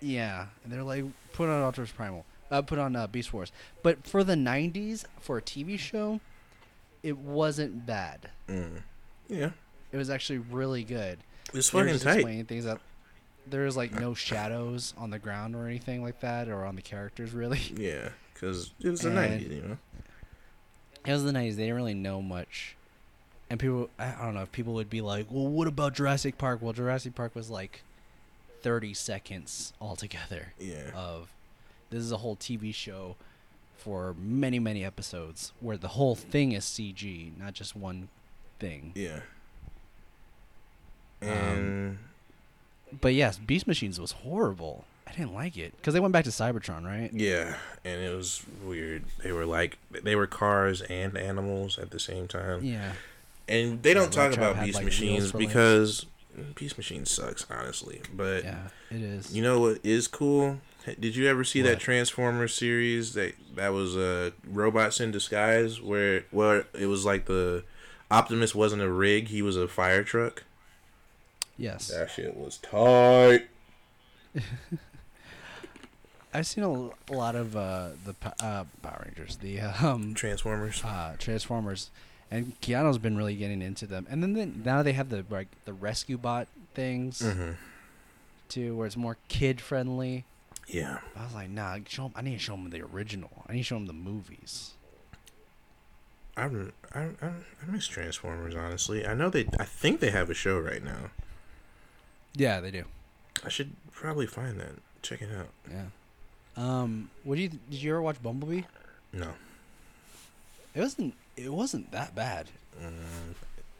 [0.00, 3.50] Yeah, and they're like, put on Optimus Primal, uh, put on uh, Beast Wars.
[3.82, 6.20] But for the '90s, for a TV show,
[7.02, 8.30] it wasn't bad.
[8.48, 8.82] Mm.
[9.28, 9.50] Yeah.
[9.92, 11.18] It was actually really good.
[11.52, 12.14] It's They were fucking tight.
[12.16, 12.80] explaining things that
[13.46, 17.32] there's like no shadows on the ground or anything like that, or on the characters
[17.32, 17.60] really.
[17.76, 19.78] Yeah, because it was the And- 90s, you know?
[21.06, 21.56] It was the '90s.
[21.56, 22.76] They didn't really know much,
[23.50, 26.62] and people, I don't know, if people would be like, "Well, what about Jurassic Park?"
[26.62, 27.82] Well, Jurassic Park was like
[28.62, 30.54] 30 seconds altogether.
[30.58, 30.90] Yeah.
[30.94, 31.28] of
[31.90, 33.16] this is a whole TV show
[33.76, 38.08] for many many episodes where the whole thing is CG, not just one
[38.58, 38.92] thing.
[38.94, 39.20] Yeah.
[41.22, 41.98] Um, And
[43.00, 44.84] But yes, Beast Machines was horrible.
[45.06, 47.10] I didn't like it because they went back to Cybertron, right?
[47.12, 49.04] yeah, and it was weird.
[49.22, 52.64] They were like they were cars and animals at the same time.
[52.64, 52.92] Yeah.
[53.48, 56.06] And they don't Yeah, talk about had, Beast like, Machines because
[56.54, 58.00] Beast Machine sucks, honestly.
[58.14, 59.34] But Yeah, it is.
[59.36, 60.58] you know what is cool?
[60.98, 61.80] Did you ever see that What?
[61.80, 67.64] Transformers series that that was uh, robots in disguise where where it was like the
[68.10, 70.44] Optimus wasn't a rig, he was a fire truck.
[71.58, 71.88] yes.
[71.88, 73.46] That shit was tight.
[76.34, 80.82] I've seen a lot of uh, the uh, Power Rangers, the um, Transformers.
[80.84, 81.90] uh, Transformers,
[82.30, 84.06] and Keanu's been really getting into them.
[84.10, 87.52] And then, then now they have the like the rescue bot things hmm
[88.48, 90.24] too, where it's more kid friendly.
[90.68, 90.98] Yeah.
[91.16, 93.30] I was like, nah, show 'em- I need to show them the original.
[93.48, 94.72] I need to show them the movies.
[96.36, 96.44] I,
[96.92, 99.06] I, I, I miss Transformers, honestly.
[99.06, 101.10] I know they, I think they have a show right now.
[102.34, 102.84] Yeah, they do.
[103.44, 104.72] I should probably find that.
[105.02, 105.48] Check it out.
[105.70, 105.84] Yeah.
[106.56, 108.62] Um, what do you did you ever watch Bumblebee?
[109.12, 109.28] No.
[110.74, 111.14] It wasn't.
[111.36, 112.46] It wasn't that bad.
[112.80, 112.92] Mm,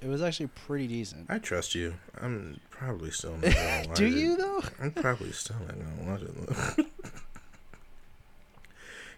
[0.01, 1.27] It was actually pretty decent.
[1.29, 1.95] I trust you.
[2.21, 4.13] I'm probably still not gonna watch Do it.
[4.13, 4.63] you though?
[4.81, 6.23] I'm probably still not gonna watch
[6.79, 6.87] it.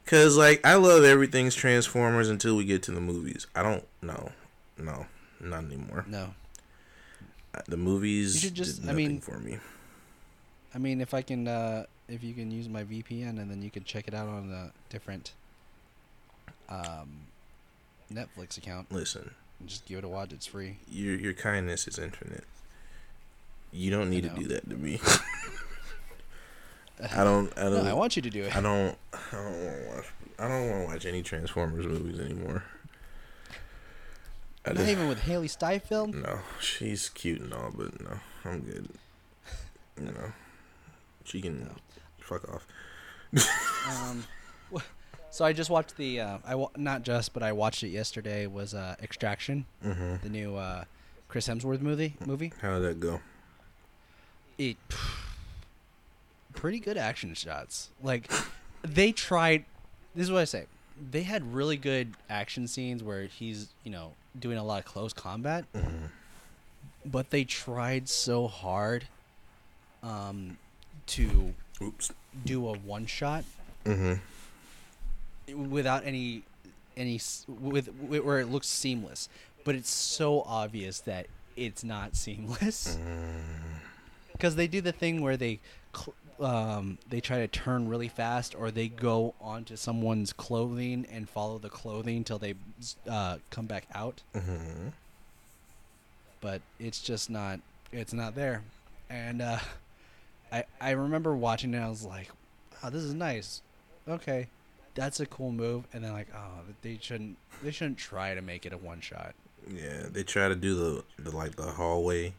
[0.07, 3.47] Cause like I love everything's Transformers until we get to the movies.
[3.57, 4.31] I don't know,
[4.79, 5.07] no,
[5.41, 6.05] not anymore.
[6.09, 6.35] No.
[7.55, 9.59] Uh, The movies You should just- did I nothing mean- for me.
[10.75, 13.71] I mean, if I can, uh, if you can use my VPN and then you
[13.71, 15.33] can check it out on a different
[16.69, 17.27] um,
[18.13, 20.33] Netflix account Listen, and just give it a watch.
[20.33, 20.79] It's free.
[20.91, 22.45] your your kindness is infinite.
[23.73, 25.01] You don't need to do that to me.
[27.15, 27.53] I don't.
[27.59, 27.87] I don't.
[27.87, 28.57] I want you to do it.
[28.57, 28.97] I don't.
[29.13, 30.05] I don't want to watch.
[30.39, 32.65] I don't want to watch any Transformers movies anymore.
[34.65, 36.15] I Not just- even with Hailee Steinfeld.
[36.15, 38.89] no, she's cute and all, but no, I'm good.
[39.99, 40.33] You know,
[41.25, 41.71] she can
[42.27, 42.67] fuck off.
[43.89, 44.25] Um,
[45.31, 46.21] so I just watched the.
[46.21, 48.47] Uh, I not just, but I watched it yesterday.
[48.47, 50.85] Was uh, Extraction, hmm the new uh,
[51.29, 52.17] Chris Hemsworth movie?
[52.25, 52.53] Movie.
[52.61, 53.21] How did that go?
[54.59, 54.77] It
[56.55, 57.91] pretty good action shots.
[58.03, 58.31] Like
[58.83, 59.65] they tried.
[60.15, 60.67] This is what I say.
[61.11, 65.13] They had really good action scenes where he's you know doing a lot of close
[65.13, 65.65] combat,
[67.05, 69.07] but they tried so hard
[70.03, 70.57] um,
[71.07, 72.11] to Oops.
[72.45, 73.45] do a one shot
[73.85, 75.71] Mm-hmm.
[75.71, 76.43] without any
[76.97, 79.29] any with, with where it looks seamless
[79.65, 82.99] but it's so obvious that it's not seamless
[84.33, 85.61] because they do the thing where they
[85.95, 91.29] cl- um, they try to turn really fast or they go onto someone's clothing and
[91.29, 92.55] follow the clothing till they
[93.09, 94.89] uh, come back out Mm-hmm.
[96.41, 97.61] but it's just not
[97.93, 98.63] it's not there
[99.09, 99.59] and uh,
[100.53, 102.31] I, I remember watching it i was like
[102.83, 103.63] oh this is nice
[104.09, 104.49] okay
[104.95, 108.65] that's a cool move and then like oh they shouldn't they shouldn't try to make
[108.67, 109.35] it a one shot
[109.73, 112.35] Yeah, they try to do the, the like the hallway,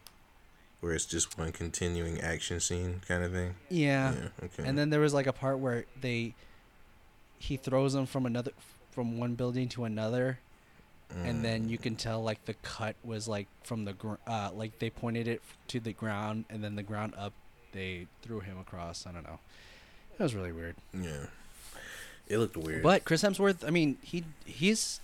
[0.80, 3.54] where it's just one continuing action scene kind of thing.
[3.68, 4.28] yeah, Yeah.
[4.46, 4.64] Okay.
[4.66, 6.34] and then there was like a part where they
[7.38, 8.52] he throws them from another
[8.90, 10.38] from one building to another
[11.24, 14.78] and then you can tell like the cut was like from the gr- uh like
[14.78, 17.32] they pointed it to the ground and then the ground up
[17.72, 19.38] they threw him across i don't know
[20.18, 21.26] it was really weird yeah,
[22.28, 22.82] it looked weird.
[22.82, 25.00] But Chris Hemsworth, I mean, he he's,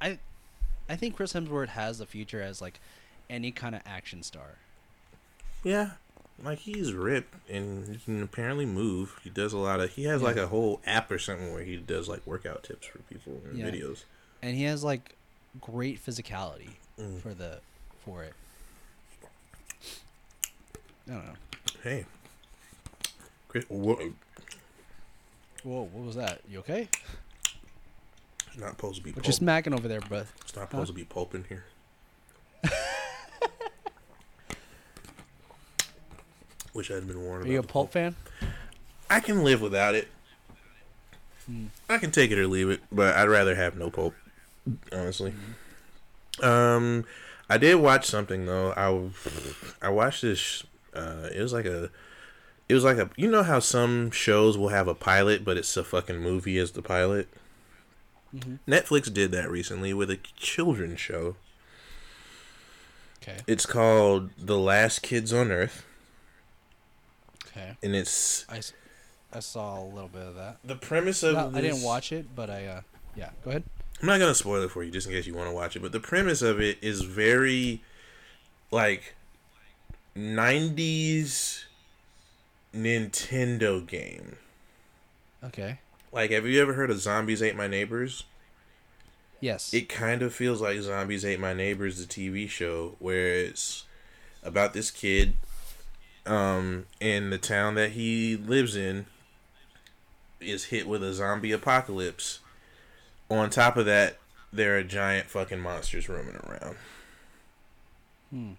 [0.00, 0.18] I,
[0.90, 2.80] I think Chris Hemsworth has the future as like
[3.30, 4.56] any kind of action star.
[5.62, 5.92] Yeah,
[6.42, 9.18] like he's ripped and he can apparently move.
[9.24, 9.90] He does a lot of.
[9.92, 12.98] He has like a whole app or something where he does like workout tips for
[12.98, 13.70] people in Yeah.
[13.70, 14.02] videos.
[14.42, 15.14] and he has like
[15.60, 16.70] great physicality
[17.00, 17.20] Mm.
[17.20, 17.60] for the
[18.04, 18.34] for it.
[21.08, 21.32] I don't know.
[21.82, 22.06] Hey,
[23.48, 24.12] Chris, whoa,
[25.62, 26.40] Whoa, what was that?
[26.48, 26.88] You okay?
[28.58, 29.10] not supposed to be.
[29.10, 29.26] What Pulp.
[29.26, 30.24] you smacking over there, bro?
[30.42, 31.64] it's not supposed to be pulp in here.
[36.74, 37.46] Wish I'd been warned.
[37.46, 38.16] Are you a about the pulp fan?
[39.08, 40.08] I can live without it.
[41.46, 41.66] Hmm.
[41.88, 44.14] I can take it or leave it, but I'd rather have no pulp,
[44.92, 45.34] honestly.
[46.42, 47.04] Um,
[47.48, 48.72] I did watch something though.
[48.72, 49.10] I
[49.86, 50.64] I watched this.
[50.94, 51.90] Uh, it was like a.
[52.68, 53.10] It was like a.
[53.16, 56.72] You know how some shows will have a pilot, but it's a fucking movie as
[56.72, 57.28] the pilot.
[58.34, 58.58] Mhm.
[58.66, 61.36] Netflix did that recently with a children's show.
[63.22, 63.38] Okay.
[63.46, 65.84] It's called The Last Kids on Earth,
[67.48, 67.76] Okay.
[67.82, 68.60] and it's I,
[69.32, 70.58] I saw a little bit of that.
[70.64, 71.34] the premise of.
[71.34, 72.80] No, I didn't watch it, but I uh
[73.16, 73.30] yeah.
[73.44, 73.64] Go ahead.
[74.02, 75.80] I'm not gonna spoil it for you just in case you want to watch it,
[75.80, 77.82] but the premise of it is very
[78.70, 79.14] like
[80.16, 81.64] 90s
[82.74, 84.36] Nintendo game.
[85.42, 85.78] Okay.
[86.12, 88.24] Like, have you ever heard of Zombies Ate My Neighbors?
[89.40, 89.74] Yes.
[89.74, 93.84] It kind of feels like Zombies Ate My Neighbors, the TV show, where it's
[94.42, 95.34] about this kid
[96.26, 99.06] um, in the town that he lives in
[100.40, 102.40] is hit with a zombie apocalypse.
[103.30, 104.18] On top of that,
[104.52, 106.76] there are giant fucking monsters roaming around.
[108.30, 108.52] Hmm.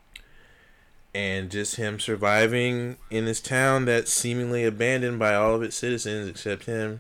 [1.16, 6.28] And just him surviving in this town that's seemingly abandoned by all of its citizens
[6.28, 7.00] except him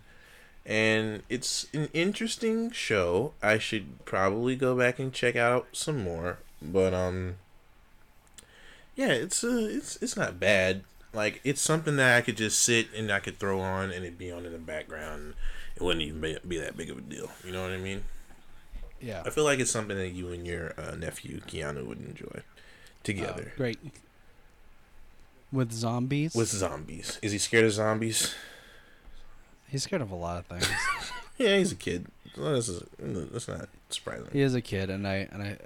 [0.65, 3.34] and it's an interesting show.
[3.43, 7.36] I should probably go back and check out some more, but um,
[8.95, 10.82] yeah, it's uh, it's it's not bad.
[11.13, 14.17] Like it's something that I could just sit and I could throw on and it'd
[14.17, 15.36] be on in the background.
[15.75, 17.30] It wouldn't even be, be that big of a deal.
[17.43, 18.04] You know what I mean?
[18.99, 19.21] yeah.
[19.25, 22.41] I feel like it's something that you and your uh, nephew Keanu would enjoy
[23.04, 23.80] together Uh, great.
[25.55, 26.35] With zombies?
[26.35, 27.17] with zombies.
[27.21, 28.35] Is he scared of zombies?
[29.67, 30.67] He's scared of a lot of things.
[31.37, 32.05] Yeah, he's a kid.
[32.37, 34.29] That's, that's not surprising.
[34.31, 35.57] he is a kid, and I and I,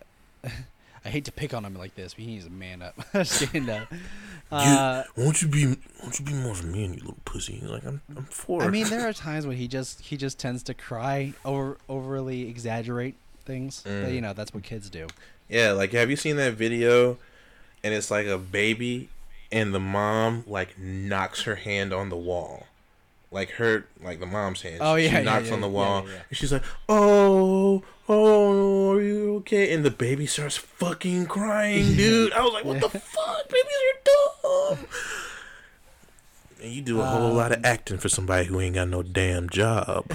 [1.06, 3.70] I hate to pick on him like this, but he needs to man up, stand
[3.70, 3.88] up.
[4.52, 5.68] Uh, won't you be
[6.02, 7.62] won't you be more of a man, you little pussy?
[7.64, 8.64] Like I'm I'm four.
[8.64, 12.50] I mean, there are times when he just he just tends to cry over overly
[12.50, 13.14] exaggerate
[13.46, 13.82] things.
[13.84, 14.16] But Mm.
[14.16, 15.06] you know that's what kids do.
[15.50, 17.20] yeah, like have you seen that video?
[17.84, 19.10] And it's like a baby,
[19.52, 22.68] and the mom like knocks her hand on the wall,
[23.32, 24.80] like her like the mom's hand.
[24.82, 26.22] Oh, yeah, she knocks yeah, on the wall, yeah, yeah.
[26.30, 32.34] and she's like, "Oh, oh, are you okay?" And the baby starts fucking crying, dude.
[32.34, 33.50] I was like, "What the fuck?
[33.50, 34.88] Babies are dumb."
[36.62, 39.50] And you do a whole lot of acting for somebody who ain't got no damn
[39.50, 40.12] job.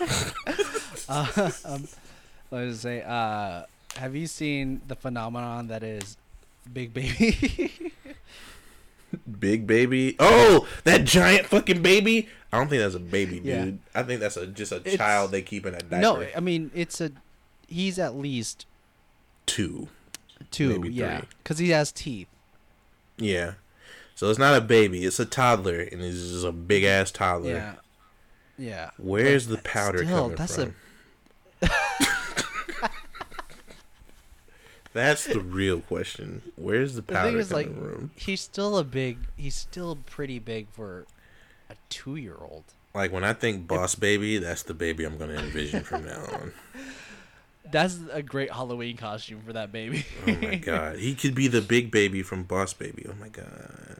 [2.50, 3.62] Let me say, uh,
[3.96, 6.16] have you seen the phenomenon that is
[6.72, 7.92] Big Baby?
[9.38, 10.16] Big baby.
[10.18, 12.28] Oh, that giant fucking baby.
[12.52, 13.64] I don't think that's a baby, Yeah.
[13.64, 13.78] dude.
[13.94, 16.00] I think that's a just a It's- child they keep in a diaper.
[16.00, 17.12] no, I mean it's a.
[17.68, 18.66] He's at least
[19.46, 19.88] two.
[20.50, 22.28] two, yeah, because he has teeth.
[23.18, 23.54] Yeah.
[24.14, 25.04] So it's not a baby.
[25.04, 27.50] It's a toddler, and it's just a big ass toddler.
[27.50, 27.74] Yeah,
[28.58, 28.90] yeah.
[28.98, 30.74] Where's the powder still, coming that's from?
[34.92, 36.42] That's the real question.
[36.56, 38.10] Where's the The thing is, coming like, from?
[38.16, 39.18] he's still a big.
[39.36, 41.06] He's still pretty big for
[41.70, 42.64] a two-year-old.
[42.94, 46.52] Like when I think boss baby, that's the baby I'm gonna envision from now on.
[47.70, 50.06] That's a great Halloween costume for that baby.
[50.26, 53.04] Oh my god, he could be the big baby from Boss Baby.
[53.06, 53.98] Oh my god.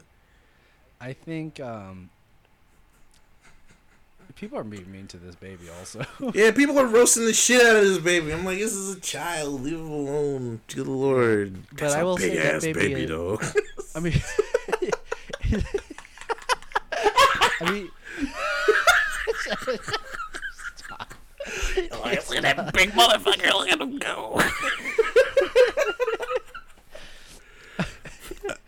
[0.99, 2.09] I think um,
[4.39, 5.65] people are being mean to this baby.
[5.79, 8.31] Also, Yeah, people are roasting the shit out of this baby.
[8.31, 9.61] I'm like, this is a child.
[9.61, 10.61] Leave him alone.
[10.67, 11.53] Good lord.
[11.71, 13.39] But That's I a will say big that ass baby baby, is- though.
[13.95, 14.13] I mean,
[17.61, 17.89] I mean,
[21.75, 23.51] Look at that big motherfucker.
[23.53, 24.39] Look at him go.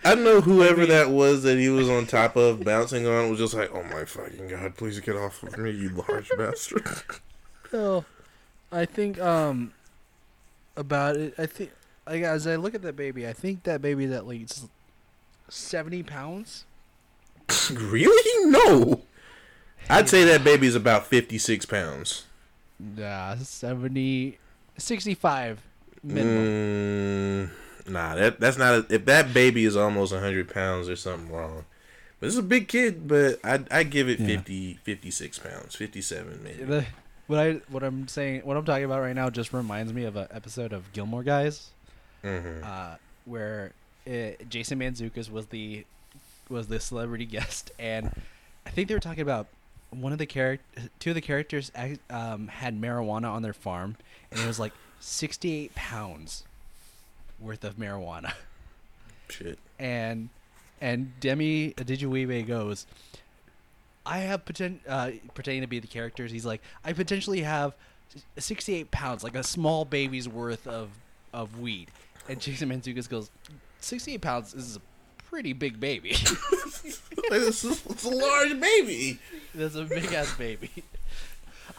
[0.04, 3.40] I don't know whoever that was that he was on top of bouncing on was
[3.40, 6.88] just like, oh my fucking god, please get off of me, you large bastard.
[7.72, 8.06] no,
[8.72, 9.74] I think um,
[10.76, 11.36] about it.
[11.38, 11.72] I think
[12.08, 14.68] like as I look at that baby, I think that baby that least
[15.50, 16.66] seventy pounds.
[17.72, 18.52] really?
[18.52, 19.02] No.
[19.90, 22.26] I'd say that baby's about 56 pounds.
[22.80, 24.38] Nah, 70,
[24.78, 25.62] 65
[26.04, 26.46] minimum.
[26.46, 27.50] Mm,
[27.88, 28.74] nah, that that's not.
[28.74, 31.66] A, if that baby is almost 100 pounds, there's something wrong.
[32.20, 34.38] But it's a big kid, but I I give it Yeah.
[34.38, 36.64] 50, 56 pounds, 57 maybe.
[36.64, 36.86] The,
[37.28, 40.16] what I what I'm saying, what I'm talking about right now, just reminds me of
[40.16, 41.70] an episode of Gilmore Guys.
[42.22, 43.72] hmm uh, where
[44.08, 45.86] uh Jason Mantzoukas was the
[46.50, 48.12] was the celebrity guest, and
[48.66, 49.48] I think they were talking about
[49.90, 51.72] one of the character, two of the characters
[52.10, 53.96] um, had marijuana on their farm,
[54.32, 56.44] and it was like sixty eight pounds
[57.42, 58.34] worth of marijuana,
[59.30, 59.60] Shit.
[59.80, 60.30] and
[60.80, 62.86] and Demi Adejuyigbe goes.
[64.04, 66.32] I have poten- uh, pretending to be the characters.
[66.32, 67.76] He's like, I potentially have
[68.38, 70.90] 68 pounds, like a small baby's worth of,
[71.34, 71.90] of weed.
[72.28, 73.30] And Jason Mantzoukas goes,
[73.80, 74.82] 68 pounds is a
[75.30, 76.10] pretty big baby.
[76.16, 79.20] it's, it's a large baby.
[79.54, 80.72] That's a big ass baby.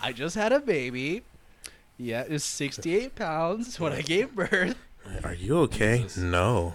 [0.01, 1.23] I just had a baby.
[1.99, 4.77] Yeah, it was 68 pounds when I gave birth.
[5.25, 6.07] Are you okay?
[6.17, 6.75] No,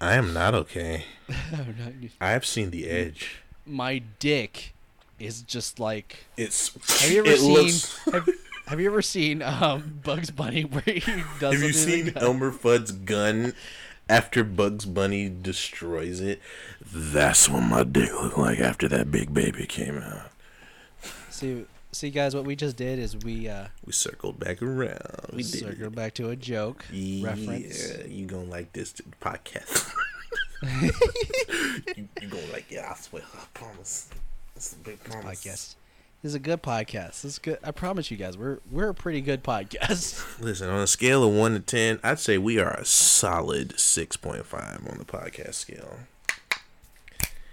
[0.00, 1.04] I am not okay.
[2.20, 3.36] I have seen the edge.
[3.66, 4.74] My dick
[5.18, 6.24] is just like.
[6.36, 6.72] It's.
[7.02, 7.52] Have you ever seen?
[7.54, 8.28] looks- have,
[8.66, 11.00] have you ever seen um, Bugs Bunny where he
[11.40, 11.54] does?
[11.54, 12.12] Have you seen?
[12.16, 13.54] Elmer Fudd's gun
[14.08, 16.40] after Bugs Bunny destroys it?
[16.92, 20.30] That's what my dick looked like after that big baby came out.
[21.30, 25.30] See, see, guys, what we just did is we uh, We circled back around.
[25.32, 27.98] We circled back to a joke Yeah, reference.
[28.08, 29.92] you gonna like this podcast.
[31.96, 33.22] you, you gonna like it, I swear.
[33.34, 34.08] I promise.
[34.56, 35.24] It's a big promise.
[35.44, 35.74] podcast.
[36.22, 37.22] This is a good podcast.
[37.22, 37.58] This is good.
[37.64, 40.24] I promise you guys, we're we're a pretty good podcast.
[40.40, 44.16] Listen, on a scale of one to ten, I'd say we are a solid six
[44.16, 45.98] point five on the podcast scale.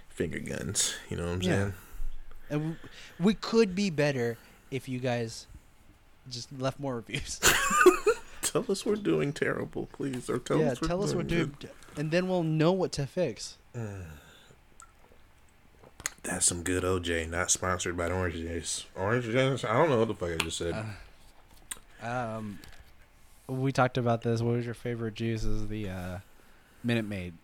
[0.08, 1.50] Finger guns, you know what I'm Yeah.
[1.56, 1.74] saying?
[2.50, 2.76] And
[3.18, 4.36] we, we could be better
[4.70, 5.46] if you guys
[6.28, 7.40] just left more reviews.
[8.42, 11.46] Tell us we're doing terrible, please, or tell yeah, us we're tell us doing to,
[11.46, 11.70] good.
[11.96, 13.58] and then we'll know what to fix.
[16.22, 18.86] That's some good OJ, not sponsored by Orange Juice.
[18.96, 19.64] Orange Juice?
[19.64, 20.74] I don't know what the fuck I just said.
[22.02, 22.58] Um,
[23.46, 24.42] we talked about this.
[24.42, 25.44] What was your favorite juice?
[25.44, 26.18] Is the uh,
[26.84, 27.34] Minute Maid.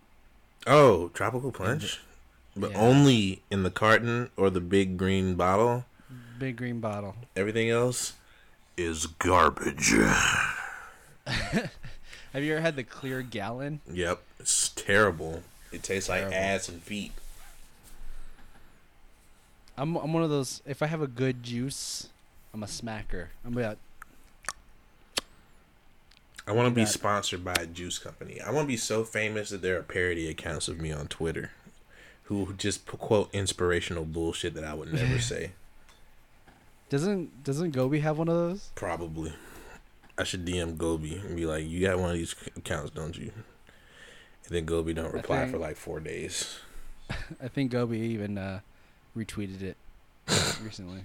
[0.66, 2.00] oh, tropical punch,
[2.56, 2.78] but Yeah.
[2.78, 5.84] only in the carton or the big green bottle.
[6.38, 7.16] Big green bottle.
[7.34, 8.14] Everything else
[8.76, 9.90] is garbage.
[11.26, 11.70] Have
[12.44, 13.80] you ever had the clear gallon?
[13.90, 15.42] Yep, it's terrible.
[15.72, 17.12] It tastes like ass and feet.
[19.76, 20.62] I'm I'm one of those.
[20.66, 22.08] If I have a good juice,
[22.54, 23.26] I'm a smacker.
[23.44, 23.76] I'm like,
[26.46, 28.40] I want to be sponsored by a juice company.
[28.40, 31.50] I want to be so famous that there are parody accounts of me on Twitter
[32.26, 35.52] who just quote inspirational bullshit that I would never say.
[36.88, 38.70] doesn't doesn't Gobi have one of those?
[38.74, 39.32] Probably.
[40.18, 43.32] I should DM Gobi and be like, "You got one of these accounts, don't you?"
[44.46, 46.58] And then Gobi don't reply think- for like four days.
[47.42, 48.60] I think Gobi even uh,
[49.16, 49.76] retweeted it
[50.62, 51.02] recently.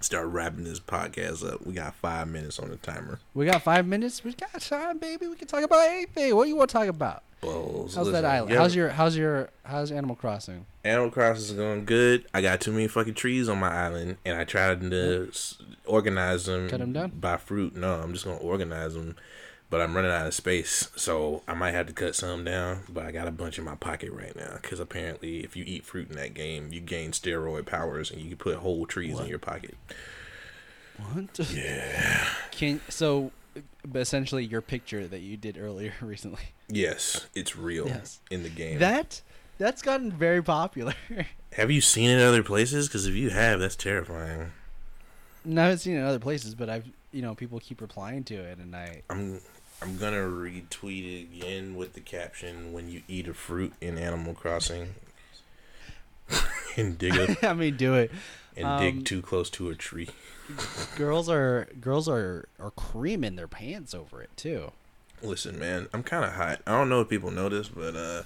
[0.00, 1.66] Start wrapping this podcast up.
[1.66, 3.20] We got five minutes on the timer.
[3.34, 4.24] We got five minutes.
[4.24, 5.26] We got time, baby.
[5.26, 6.34] We can talk about anything.
[6.34, 7.22] What do you want to talk about?
[7.40, 7.94] Balls.
[7.94, 8.52] How's Listen, that island?
[8.54, 10.66] How's your how's your how's Animal Crossing?
[10.84, 12.26] Animal Crossing is going good.
[12.34, 16.46] I got too many fucking trees on my island, and I tried to s- organize
[16.46, 16.68] them.
[16.68, 17.10] Cut them down?
[17.18, 17.74] by fruit.
[17.74, 19.16] No, I'm just gonna organize them,
[19.70, 22.80] but I'm running out of space, so I might have to cut some down.
[22.88, 25.84] But I got a bunch in my pocket right now because apparently, if you eat
[25.86, 29.26] fruit in that game, you gain steroid powers, and you can put whole trees in
[29.26, 29.76] your pocket.
[30.98, 31.38] What?
[31.50, 32.26] Yeah.
[32.50, 33.32] Can so,
[33.94, 36.40] essentially your picture that you did earlier recently.
[36.68, 38.20] Yes, it's real Yes.
[38.30, 38.78] in the game.
[38.78, 39.20] That
[39.58, 40.94] that's gotten very popular.
[41.52, 42.88] have you seen it in other places?
[42.88, 44.52] Because if you have, that's terrifying.
[45.44, 48.24] no, I haven't seen it in other places, but I've you know people keep replying
[48.24, 49.40] to it, and I I'm
[49.82, 54.34] I'm gonna retweet it again with the caption "When you eat a fruit in Animal
[54.34, 54.94] Crossing."
[56.76, 58.10] and dig up I mean do it.
[58.56, 60.08] and Um, dig too close to a tree.
[60.96, 64.72] Girls are girls are are creaming their pants over it too.
[65.22, 66.60] Listen, man, I'm kind of hot.
[66.66, 68.22] I don't know if people know this, but uh,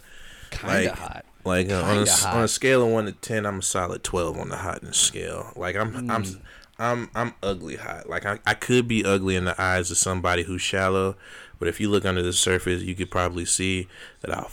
[0.51, 1.25] Kinda Like- hot.
[1.45, 2.35] like uh, on a, hot.
[2.37, 5.53] on a scale of one to ten, I'm a solid twelve on the hotness scale.
[5.57, 6.41] Like I'm I'm Mm.
[6.79, 8.09] I'm I'm ugly hot.
[8.09, 11.17] Like I, I could be ugly in the eyes of somebody who's shallow,
[11.59, 13.87] but if you look under the surface, you could probably see
[14.23, 14.47] that I.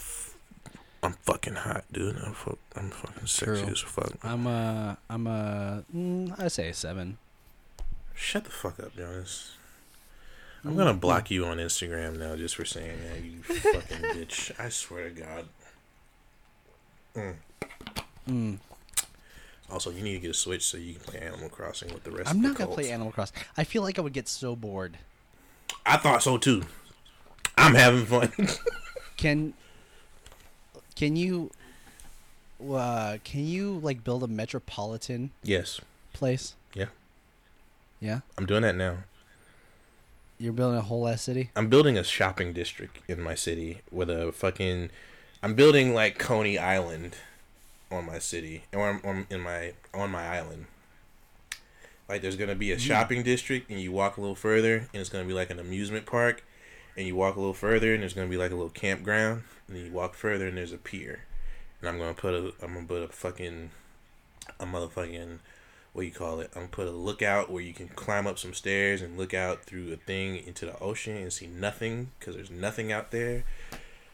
[1.02, 2.16] I'm fucking hot, dude.
[2.16, 2.34] I'm,
[2.76, 3.72] I'm fucking sexy True.
[3.72, 4.12] as fuck.
[4.22, 7.18] I'm a I'm a mm, I say a seven.
[8.14, 9.52] Shut the fuck up, Jonas.
[10.64, 14.52] Mm, I'm gonna block you on Instagram now just for saying that, you fucking bitch.
[14.60, 15.44] I swear to God.
[17.16, 17.34] Mm.
[18.28, 18.58] Mm.
[19.70, 22.10] Also, you need to get a Switch so you can play Animal Crossing with the
[22.10, 22.30] rest of the.
[22.30, 22.90] I'm of the not gonna play.
[22.92, 23.38] Animal Crossing.
[23.56, 24.98] I feel like I would get so bored.
[25.84, 26.62] I thought so too.
[27.56, 28.32] I'm having fun.
[29.16, 29.54] Can
[30.94, 31.50] can you
[32.70, 35.80] uh can you like build a metropolitan yes.
[36.12, 36.54] place?
[36.74, 36.86] Yeah.
[38.00, 38.20] Yeah?
[38.38, 38.98] I'm doing that now.
[40.38, 41.50] You're building a whole ass city?
[41.54, 44.90] I'm building a shopping district in my city with a fucking.
[45.40, 47.16] I'm building like Coney Island
[47.92, 50.66] on my city, or in my on my island.
[52.08, 55.08] Like there's gonna be a shopping district, and you walk a little further, and it's
[55.08, 56.42] gonna be like an amusement park,
[56.96, 59.76] and you walk a little further, and there's gonna be like a little campground, and
[59.76, 61.24] then you walk further, and there's a pier,
[61.80, 63.70] and I'm gonna put a I'm gonna put a fucking
[64.58, 65.38] a motherfucking
[65.92, 66.50] what you call it?
[66.54, 69.64] I'm gonna put a lookout where you can climb up some stairs and look out
[69.64, 73.44] through a thing into the ocean and see nothing because there's nothing out there.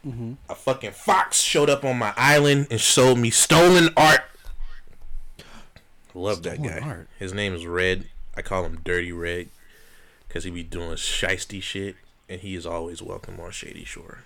[0.07, 0.35] Mm-hmm.
[0.49, 4.23] A fucking fox showed up on my island and showed me stolen art.
[6.15, 6.81] Love that guy.
[6.81, 7.09] art?
[7.19, 8.09] His name is Red.
[8.37, 9.49] I call him Dirty Red
[10.27, 11.97] because he be doing shisty shit,
[12.29, 14.25] and he is always welcome on Shady Shore.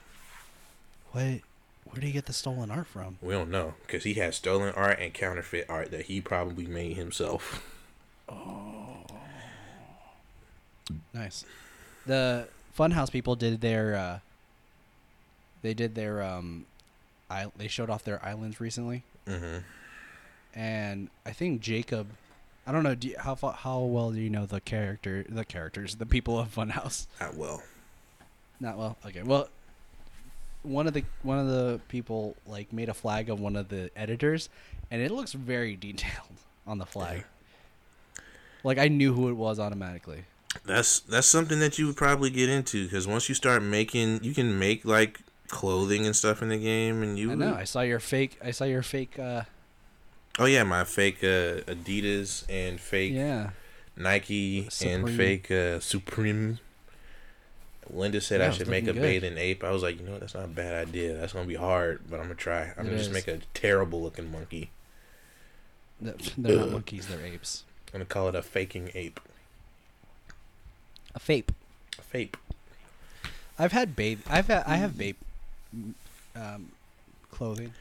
[1.12, 1.40] What
[1.84, 3.18] where do you get the stolen art from?
[3.20, 6.96] We don't know because he has stolen art and counterfeit art that he probably made
[6.96, 7.62] himself.
[8.28, 9.04] Oh,
[11.12, 11.44] nice.
[12.06, 12.48] The
[12.78, 14.18] Funhouse people did their uh
[15.62, 16.64] they did their um
[17.30, 19.58] I they showed off their islands recently hmm
[20.54, 22.08] and I think Jacob
[22.66, 25.96] I don't know do you, how how well do you know the character the characters
[25.96, 27.62] the people of Funhouse Not well.
[28.62, 28.96] Not well.
[29.04, 29.22] Okay.
[29.22, 29.48] Well,
[30.62, 33.90] one of the one of the people like made a flag of one of the
[33.96, 34.48] editors,
[34.90, 37.24] and it looks very detailed on the flag.
[38.62, 40.24] Like I knew who it was automatically.
[40.64, 44.32] That's that's something that you would probably get into because once you start making, you
[44.32, 47.32] can make like clothing and stuff in the game, and you.
[47.32, 47.54] I know.
[47.54, 48.38] I saw your fake.
[48.44, 49.18] I saw your fake.
[49.18, 49.42] uh
[50.38, 53.50] Oh yeah, my fake uh, Adidas and fake Yeah.
[53.96, 56.58] Nike and fake uh, Supreme.
[57.90, 59.02] Linda said Yeah, I should make a good.
[59.02, 59.64] bathing ape.
[59.64, 60.20] I was like, you know what?
[60.20, 61.14] That's not a bad idea.
[61.14, 62.72] That's gonna be hard, but I'm gonna try.
[62.76, 64.70] I'm It gonna just make a terrible looking monkey.
[66.00, 66.14] They're
[66.58, 67.06] not monkeys.
[67.08, 67.64] They're apes.
[67.88, 69.20] I'm gonna call it a faking ape.
[71.14, 71.52] A fape.
[71.98, 72.36] A fape.
[73.58, 74.20] I've had Bape.
[74.28, 74.64] I've had.
[74.66, 75.18] I have Bape.
[76.34, 76.72] Um,
[77.30, 77.74] clothing.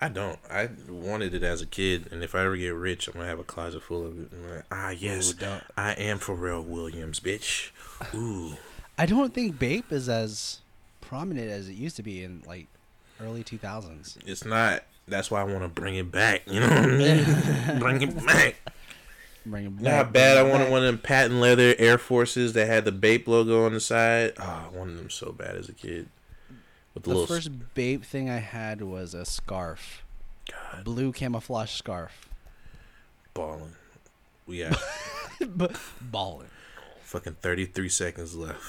[0.00, 0.38] I don't.
[0.50, 3.38] I wanted it as a kid, and if I ever get rich, I'm gonna have
[3.38, 4.32] a closet full of it.
[4.54, 5.46] Like, ah, yes, Ooh.
[5.76, 7.70] I am Pharrell Williams, bitch.
[8.12, 8.56] Ooh,
[8.98, 10.60] I don't think Bape is as
[11.00, 12.66] prominent as it used to be in like
[13.20, 14.16] early 2000s.
[14.26, 14.82] it's not.
[15.08, 16.42] That's why I want to bring it back.
[16.46, 17.78] You know what I mean?
[17.80, 18.56] bring it back.
[19.44, 19.82] Bring it back.
[20.06, 20.38] Not bad.
[20.38, 23.72] I wanted one of them patent leather Air Forces that had the Bape logo on
[23.72, 24.34] the side.
[24.38, 26.08] Oh, I wanted them so bad as a kid.
[26.94, 30.04] With the, The little first Bape thing I had was a scarf,
[30.48, 32.28] a God blue camouflage scarf.
[33.34, 33.72] balling.
[34.46, 34.78] We got
[35.56, 36.48] but ballin'.
[37.12, 38.60] Fucking 33 seconds left.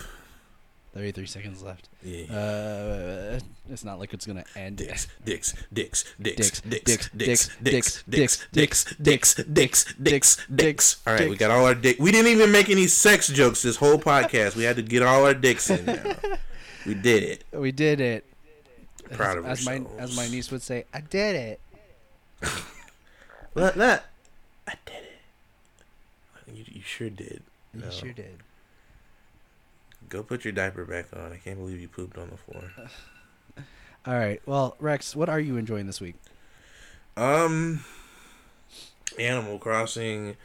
[0.94, 1.90] Thirty-three seconds left.
[2.04, 2.26] Yeah.
[2.32, 3.40] Uh,
[3.72, 4.78] it's not like it's gonna end.
[4.78, 11.02] Dicks, dicks, dicks, Dicks, dicks, dicks, dicks, dicks, dicks, dicks, dicks, dicks, dicks, dicks.
[11.08, 11.98] All right, we got all our dick.
[12.00, 14.56] We didn't even make any sex jokes this whole podcast.
[14.56, 16.16] We had to get all our dicks in there.
[16.86, 17.44] We did it.
[17.52, 18.24] We did it.
[19.14, 21.60] Proud of as my as my niece would say, I did it.
[23.54, 23.74] What?
[23.76, 24.06] That?
[24.68, 26.54] I did it.
[26.56, 27.42] You, you sure did.
[27.74, 27.90] You No.
[27.90, 28.38] sure did.
[30.10, 31.32] Go put your diaper back on.
[31.32, 32.72] I can't believe you pooped on the floor.
[34.06, 34.42] All right.
[34.46, 36.16] Well, Rex, what are you enjoying this week?
[37.16, 37.84] Um,
[39.18, 40.36] Animal Crossing,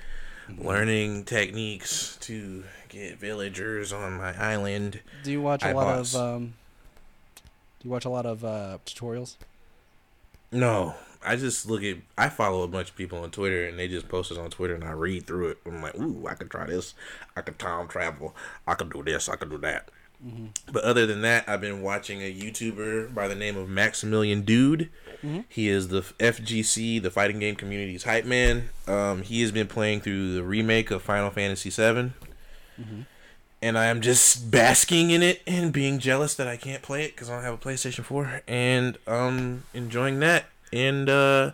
[0.57, 5.01] learning techniques to get villagers on my island.
[5.25, 6.55] Do you watch a I lot of um?
[7.81, 9.37] Do you watch a lot of uh, tutorials?
[10.53, 11.97] No, I just look at.
[12.17, 14.75] I follow a bunch of people on Twitter, and they just post it on Twitter,
[14.75, 15.59] and I read through it.
[15.67, 16.95] I'm like, ooh, I could try this.
[17.37, 18.35] I could time travel.
[18.67, 19.29] I could do this.
[19.29, 19.91] I could do that.
[20.73, 24.89] But other than that, I've been watching a YouTuber by the name of Maximilian Dood.
[25.49, 28.71] He is the FGC, the fighting game community's hype man.
[28.89, 32.11] Um, he has been playing through the remake of Final Fantasy VII.
[33.61, 37.15] And I am just basking in it and being jealous that I can't play it
[37.15, 40.47] because I don't have a PlayStation 4 and um enjoying that.
[40.73, 41.53] And uh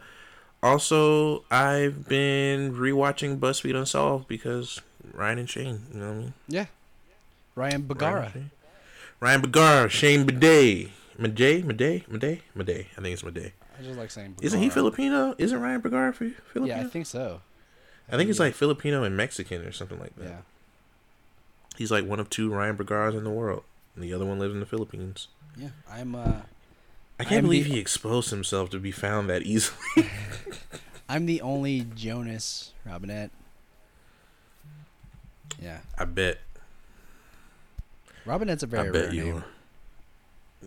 [0.63, 4.81] also I've been rewatching BuzzFeed Unsolved because
[5.13, 6.35] Ryan and Shane, you know what I mean?
[6.49, 6.67] Yeah.
[7.55, 8.33] Ryan Bergara.
[9.21, 10.91] Ryan Bergara, Shane Bidet.
[11.21, 12.87] Bidet, Bidet, Bidet, Bidet.
[12.99, 13.53] I think it's Bidet.
[13.79, 14.37] I just like saying.
[14.43, 15.35] Isn't he Filipino?
[15.39, 16.77] Isn't Ryan Bergara fi- Filipino?
[16.77, 17.41] Yeah, I think so.
[18.11, 20.25] I think it's like Filipino and Mexican or something like that.
[20.29, 20.37] Yeah.
[21.77, 23.63] He's like one of two Ryan Bergaras in the world.
[23.95, 25.29] And the other one lives in the Philippines.
[25.57, 25.69] Yeah.
[25.91, 26.41] I'm uh
[27.19, 29.79] I can't I'm believe the- he exposed himself to be found that easily.
[31.09, 33.31] I'm the only Jonas Robinette.
[35.63, 35.79] Yeah.
[35.99, 36.39] I bet.
[38.27, 39.25] Robinette's a very I bet rare you.
[39.25, 39.37] name.
[39.37, 39.45] are.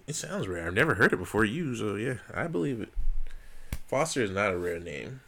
[0.05, 0.67] It sounds rare.
[0.67, 2.89] I've never heard it before you, so yeah, I believe it.
[3.87, 5.21] Foster is not a rare name.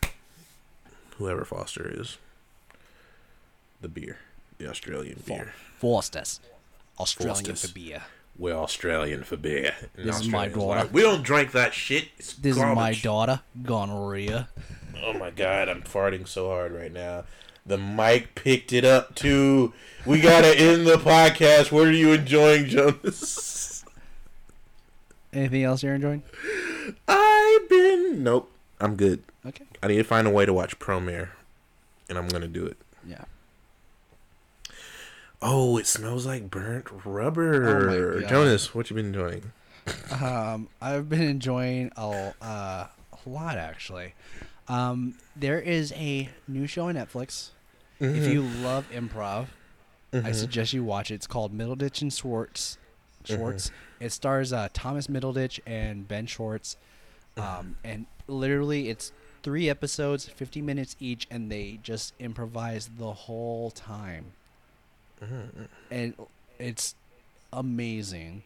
[1.17, 2.17] Whoever Foster is.
[3.81, 4.19] The beer.
[4.57, 5.53] The Australian beer.
[5.79, 6.39] Foster's.
[6.99, 7.71] Australian Foster's.
[7.71, 8.03] beer.
[8.39, 9.73] We're Australian for beer.
[9.97, 10.79] And This is my daughter.
[10.81, 12.07] like, we don't drink that shit.
[12.17, 14.47] It's This is my daughter, gonorrhea.
[15.03, 17.25] Oh my god, I'm farting so hard right now.
[17.65, 19.73] The mic picked it up too.
[20.05, 21.71] We gotta end the podcast.
[21.71, 23.83] What are you enjoying, Jonas?
[25.33, 26.23] Anything else you're enjoying?
[27.07, 28.51] I've been nope.
[28.79, 29.21] I'm good.
[29.45, 29.65] Okay.
[29.83, 31.29] I need to find a way to watch Promare,
[32.07, 32.77] and I'm gonna do it.
[33.05, 33.25] Yeah.
[35.41, 38.17] Oh, it smells like burnt rubber.
[38.19, 39.51] Oh my Jonas, what you been doing?
[40.21, 42.87] Um, I've been enjoying a, uh,
[43.25, 44.13] a lot actually.
[44.67, 47.49] Um, there is a new show on Netflix.
[47.99, 49.47] If you love improv,
[50.13, 51.15] I suggest you watch it.
[51.15, 52.77] It's called Middleditch and Schwartz.
[53.25, 53.71] Schwartz.
[53.99, 56.77] It stars uh, Thomas Middleditch and Ben Schwartz.
[57.35, 59.11] Um, and literally, it's
[59.43, 64.33] three episodes, 50 minutes each, and they just improvise the whole time.
[65.91, 66.13] And
[66.57, 66.95] it's
[67.51, 68.43] amazing.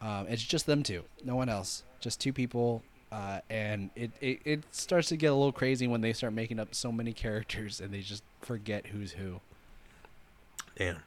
[0.00, 2.82] Um, it's just them two, no one else, just two people.
[3.12, 6.60] Uh, and it, it, it starts to get a little crazy when they start making
[6.60, 9.40] up so many characters and they just forget who's who.
[10.76, 11.02] Damn.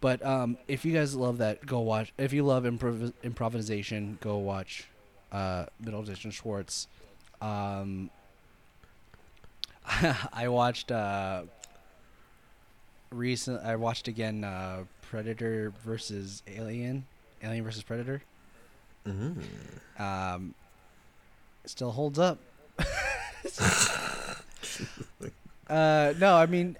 [0.00, 2.12] But um, if you guys love that, go watch.
[2.18, 4.86] If you love improv- improvisation, go watch
[5.32, 6.88] uh, Middleditch and Schwartz.
[7.40, 8.10] Um,
[10.32, 11.44] I watched uh,
[13.14, 13.64] recent.
[13.64, 17.06] I watched again uh, Predator versus Alien,
[17.42, 18.22] Alien versus Predator.
[19.06, 20.02] Mm-hmm.
[20.02, 20.54] Um,
[21.66, 22.38] still holds up.
[25.68, 26.76] uh, no, I mean,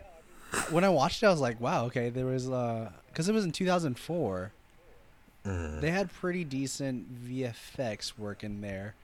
[0.70, 3.44] when I watched it, I was like, wow, okay, there was uh, because it was
[3.44, 4.50] in 2004.
[5.46, 5.80] Mm.
[5.80, 8.94] They had pretty decent VFX work in there.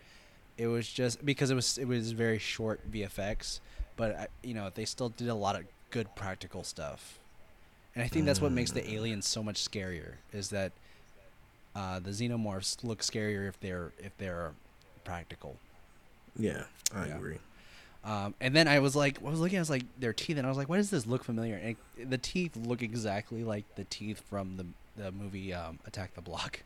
[0.57, 3.61] It was just because it was it was very short VFX,
[3.97, 7.20] but I, you know they still did a lot of good practical stuff,
[7.95, 10.15] and I think that's what makes the aliens so much scarier.
[10.33, 10.73] Is that
[11.75, 14.53] uh, the xenomorphs look scarier if they're if they're
[15.05, 15.57] practical.
[16.37, 16.65] Yeah,
[16.95, 17.17] I Yeah.
[17.17, 17.39] agree.
[18.03, 20.47] Um, and then I was like, I was looking, I was like, their teeth, and
[20.47, 21.57] I was like, why does this look familiar?
[21.57, 24.67] And it, the teeth look exactly like the teeth from the
[25.03, 26.61] the movie um, Attack the Block.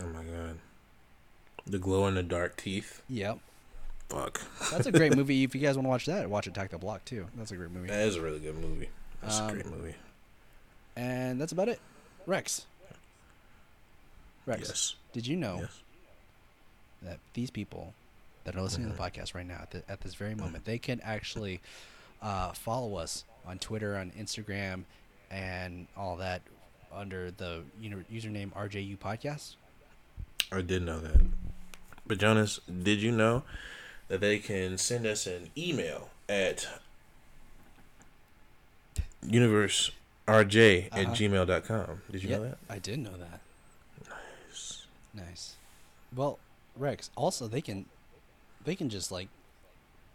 [0.00, 0.58] Oh my god.
[1.66, 3.02] The glow in the dark teeth.
[3.08, 3.38] Yep,
[4.08, 4.40] Fuck.
[4.70, 5.42] that's a great movie.
[5.44, 7.26] If you guys want to watch that, watch Attack the Block too.
[7.36, 7.88] That's a great movie.
[7.88, 8.88] That is a really good movie.
[9.20, 9.94] That's Um, a great movie.
[10.98, 11.80] And that's about it.
[12.26, 12.66] Rex.
[14.46, 14.94] Rex, Yes.
[15.12, 15.80] did you know Yes.
[17.02, 17.94] that these people
[18.44, 19.02] that are listening to Mm-hmm.
[19.02, 21.60] the podcast right now at, the, at this very moment, they can actually
[22.20, 24.82] uh, follow us on Twitter, on Instagram,
[25.30, 26.42] and all that
[26.92, 29.54] under the username RJU Podcast.
[30.50, 31.20] I did know that.
[32.06, 33.44] But Jonas, did you know
[34.08, 36.66] that they can send us an email at
[39.24, 39.90] universerj
[40.28, 40.54] at
[41.06, 41.14] Uh-huh.
[41.14, 42.02] gmail.com?
[42.10, 42.58] Did you Yep, know that?
[42.68, 43.40] I did know that.
[44.08, 44.86] Nice.
[45.14, 45.54] Nice.
[46.14, 46.38] Well,
[46.76, 47.86] Rex, also they can
[48.64, 49.28] they can just like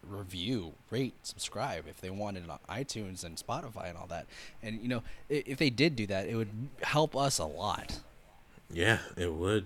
[0.08, 4.26] review, rate, subscribe if they wanted on iTunes and Spotify and all that.
[4.62, 6.50] And you know, if they did do that, it would
[6.82, 8.00] help us a lot.
[8.72, 9.66] Yeah, it would.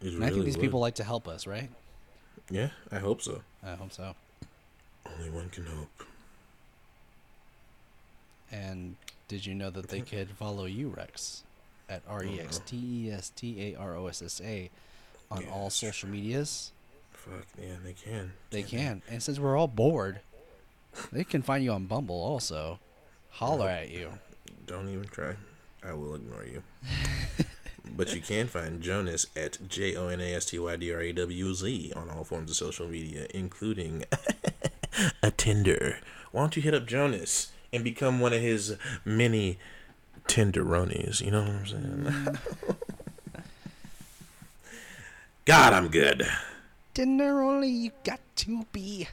[0.00, 0.62] It And I think these would.
[0.62, 1.68] people like to help us, right?
[2.50, 3.42] Yeah, I hope so.
[3.62, 4.14] I hope so.
[5.06, 5.88] Only one can hope.
[8.50, 8.96] And
[9.32, 11.42] did you know that they could follow you, Rex,
[11.88, 14.70] at R E X T E S T A R O S S A
[15.30, 15.36] uh-huh.
[15.38, 16.72] on Yeah, all social medias?
[17.12, 18.32] Fuck, yeah, they can.
[18.50, 19.00] They can.
[19.08, 20.20] And since we're all bored,
[21.10, 22.78] they can find you on Bumble also.
[23.30, 24.10] Holler at you.
[24.66, 25.36] Don't even try.
[25.82, 26.62] I will ignore you.
[27.96, 31.00] but you can find Jonas at J O N A S T Y D R
[31.00, 34.04] A W Z on all forms of social media, including
[35.22, 36.00] a Tinder.
[36.32, 39.58] Why don't you hit up Jonas and become one of his many
[40.28, 41.20] tenderonies?
[41.20, 42.38] You know what I'm saying?
[45.44, 46.26] God, I'm good.
[46.94, 49.08] Tenderoni you got to be.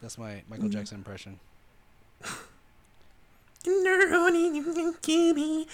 [0.00, 0.68] That's my Michael.
[0.68, 1.38] Jackson impression.
[3.64, 5.66] Tenderoni, you got to be.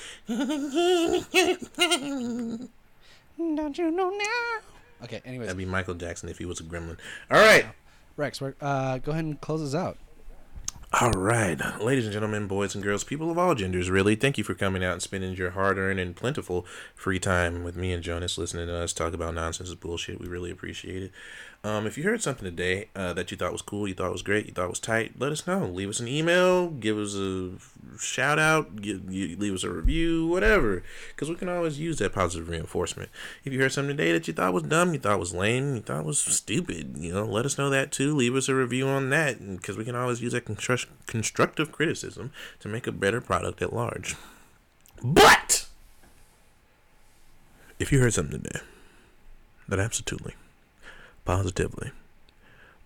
[3.38, 5.04] Don't you know now?
[5.04, 5.46] Okay, anyways.
[5.46, 6.96] That'd be Michael Jackson if he was a gremlin.
[7.30, 7.66] All right.
[8.16, 9.98] Rex, we're, uh, go ahead and close us out.
[10.98, 14.44] All right, ladies and gentlemen, boys and girls, people of all genders, really, thank you
[14.44, 18.02] for coming out and spending your hard earned and plentiful free time with me and
[18.02, 20.18] Jonas listening to us talk about nonsense and bullshit.
[20.18, 21.12] We really appreciate it.
[21.64, 24.22] Um, if you heard something today uh, that you thought was cool, you thought was
[24.22, 25.66] great, you thought was tight, let us know.
[25.66, 27.54] Leave us an email, give us a
[27.98, 32.48] shout out, give, leave us a review, whatever, because we can always use that positive
[32.48, 33.10] reinforcement.
[33.44, 35.82] If you heard something today that you thought was dumb, you thought was lame, you
[35.82, 38.14] thought was stupid, you know, let us know that too.
[38.14, 42.32] Leave us a review on that, because we can always use that constru- constructive criticism
[42.60, 44.16] to make a better product at large.
[45.02, 45.66] But
[47.78, 48.60] if you heard something today
[49.68, 50.34] that absolutely,
[51.24, 51.90] positively,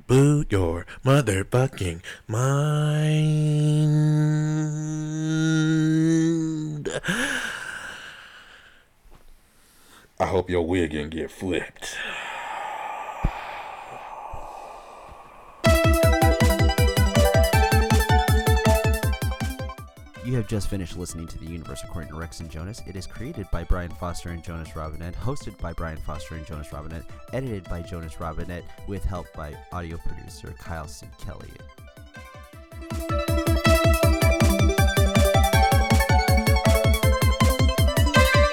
[0.06, 2.70] blew your motherfucking mind.
[10.18, 11.96] I hope your wig can get flipped.
[20.30, 22.80] You have just finished listening to The Universe According to Rex and Jonas.
[22.86, 26.72] It is created by Brian Foster and Jonas Robinette, hosted by Brian Foster and Jonas
[26.72, 27.02] Robinette,
[27.32, 31.08] edited by Jonas Robinette, with help by audio producer Kyle C.
[31.18, 31.50] Kelly.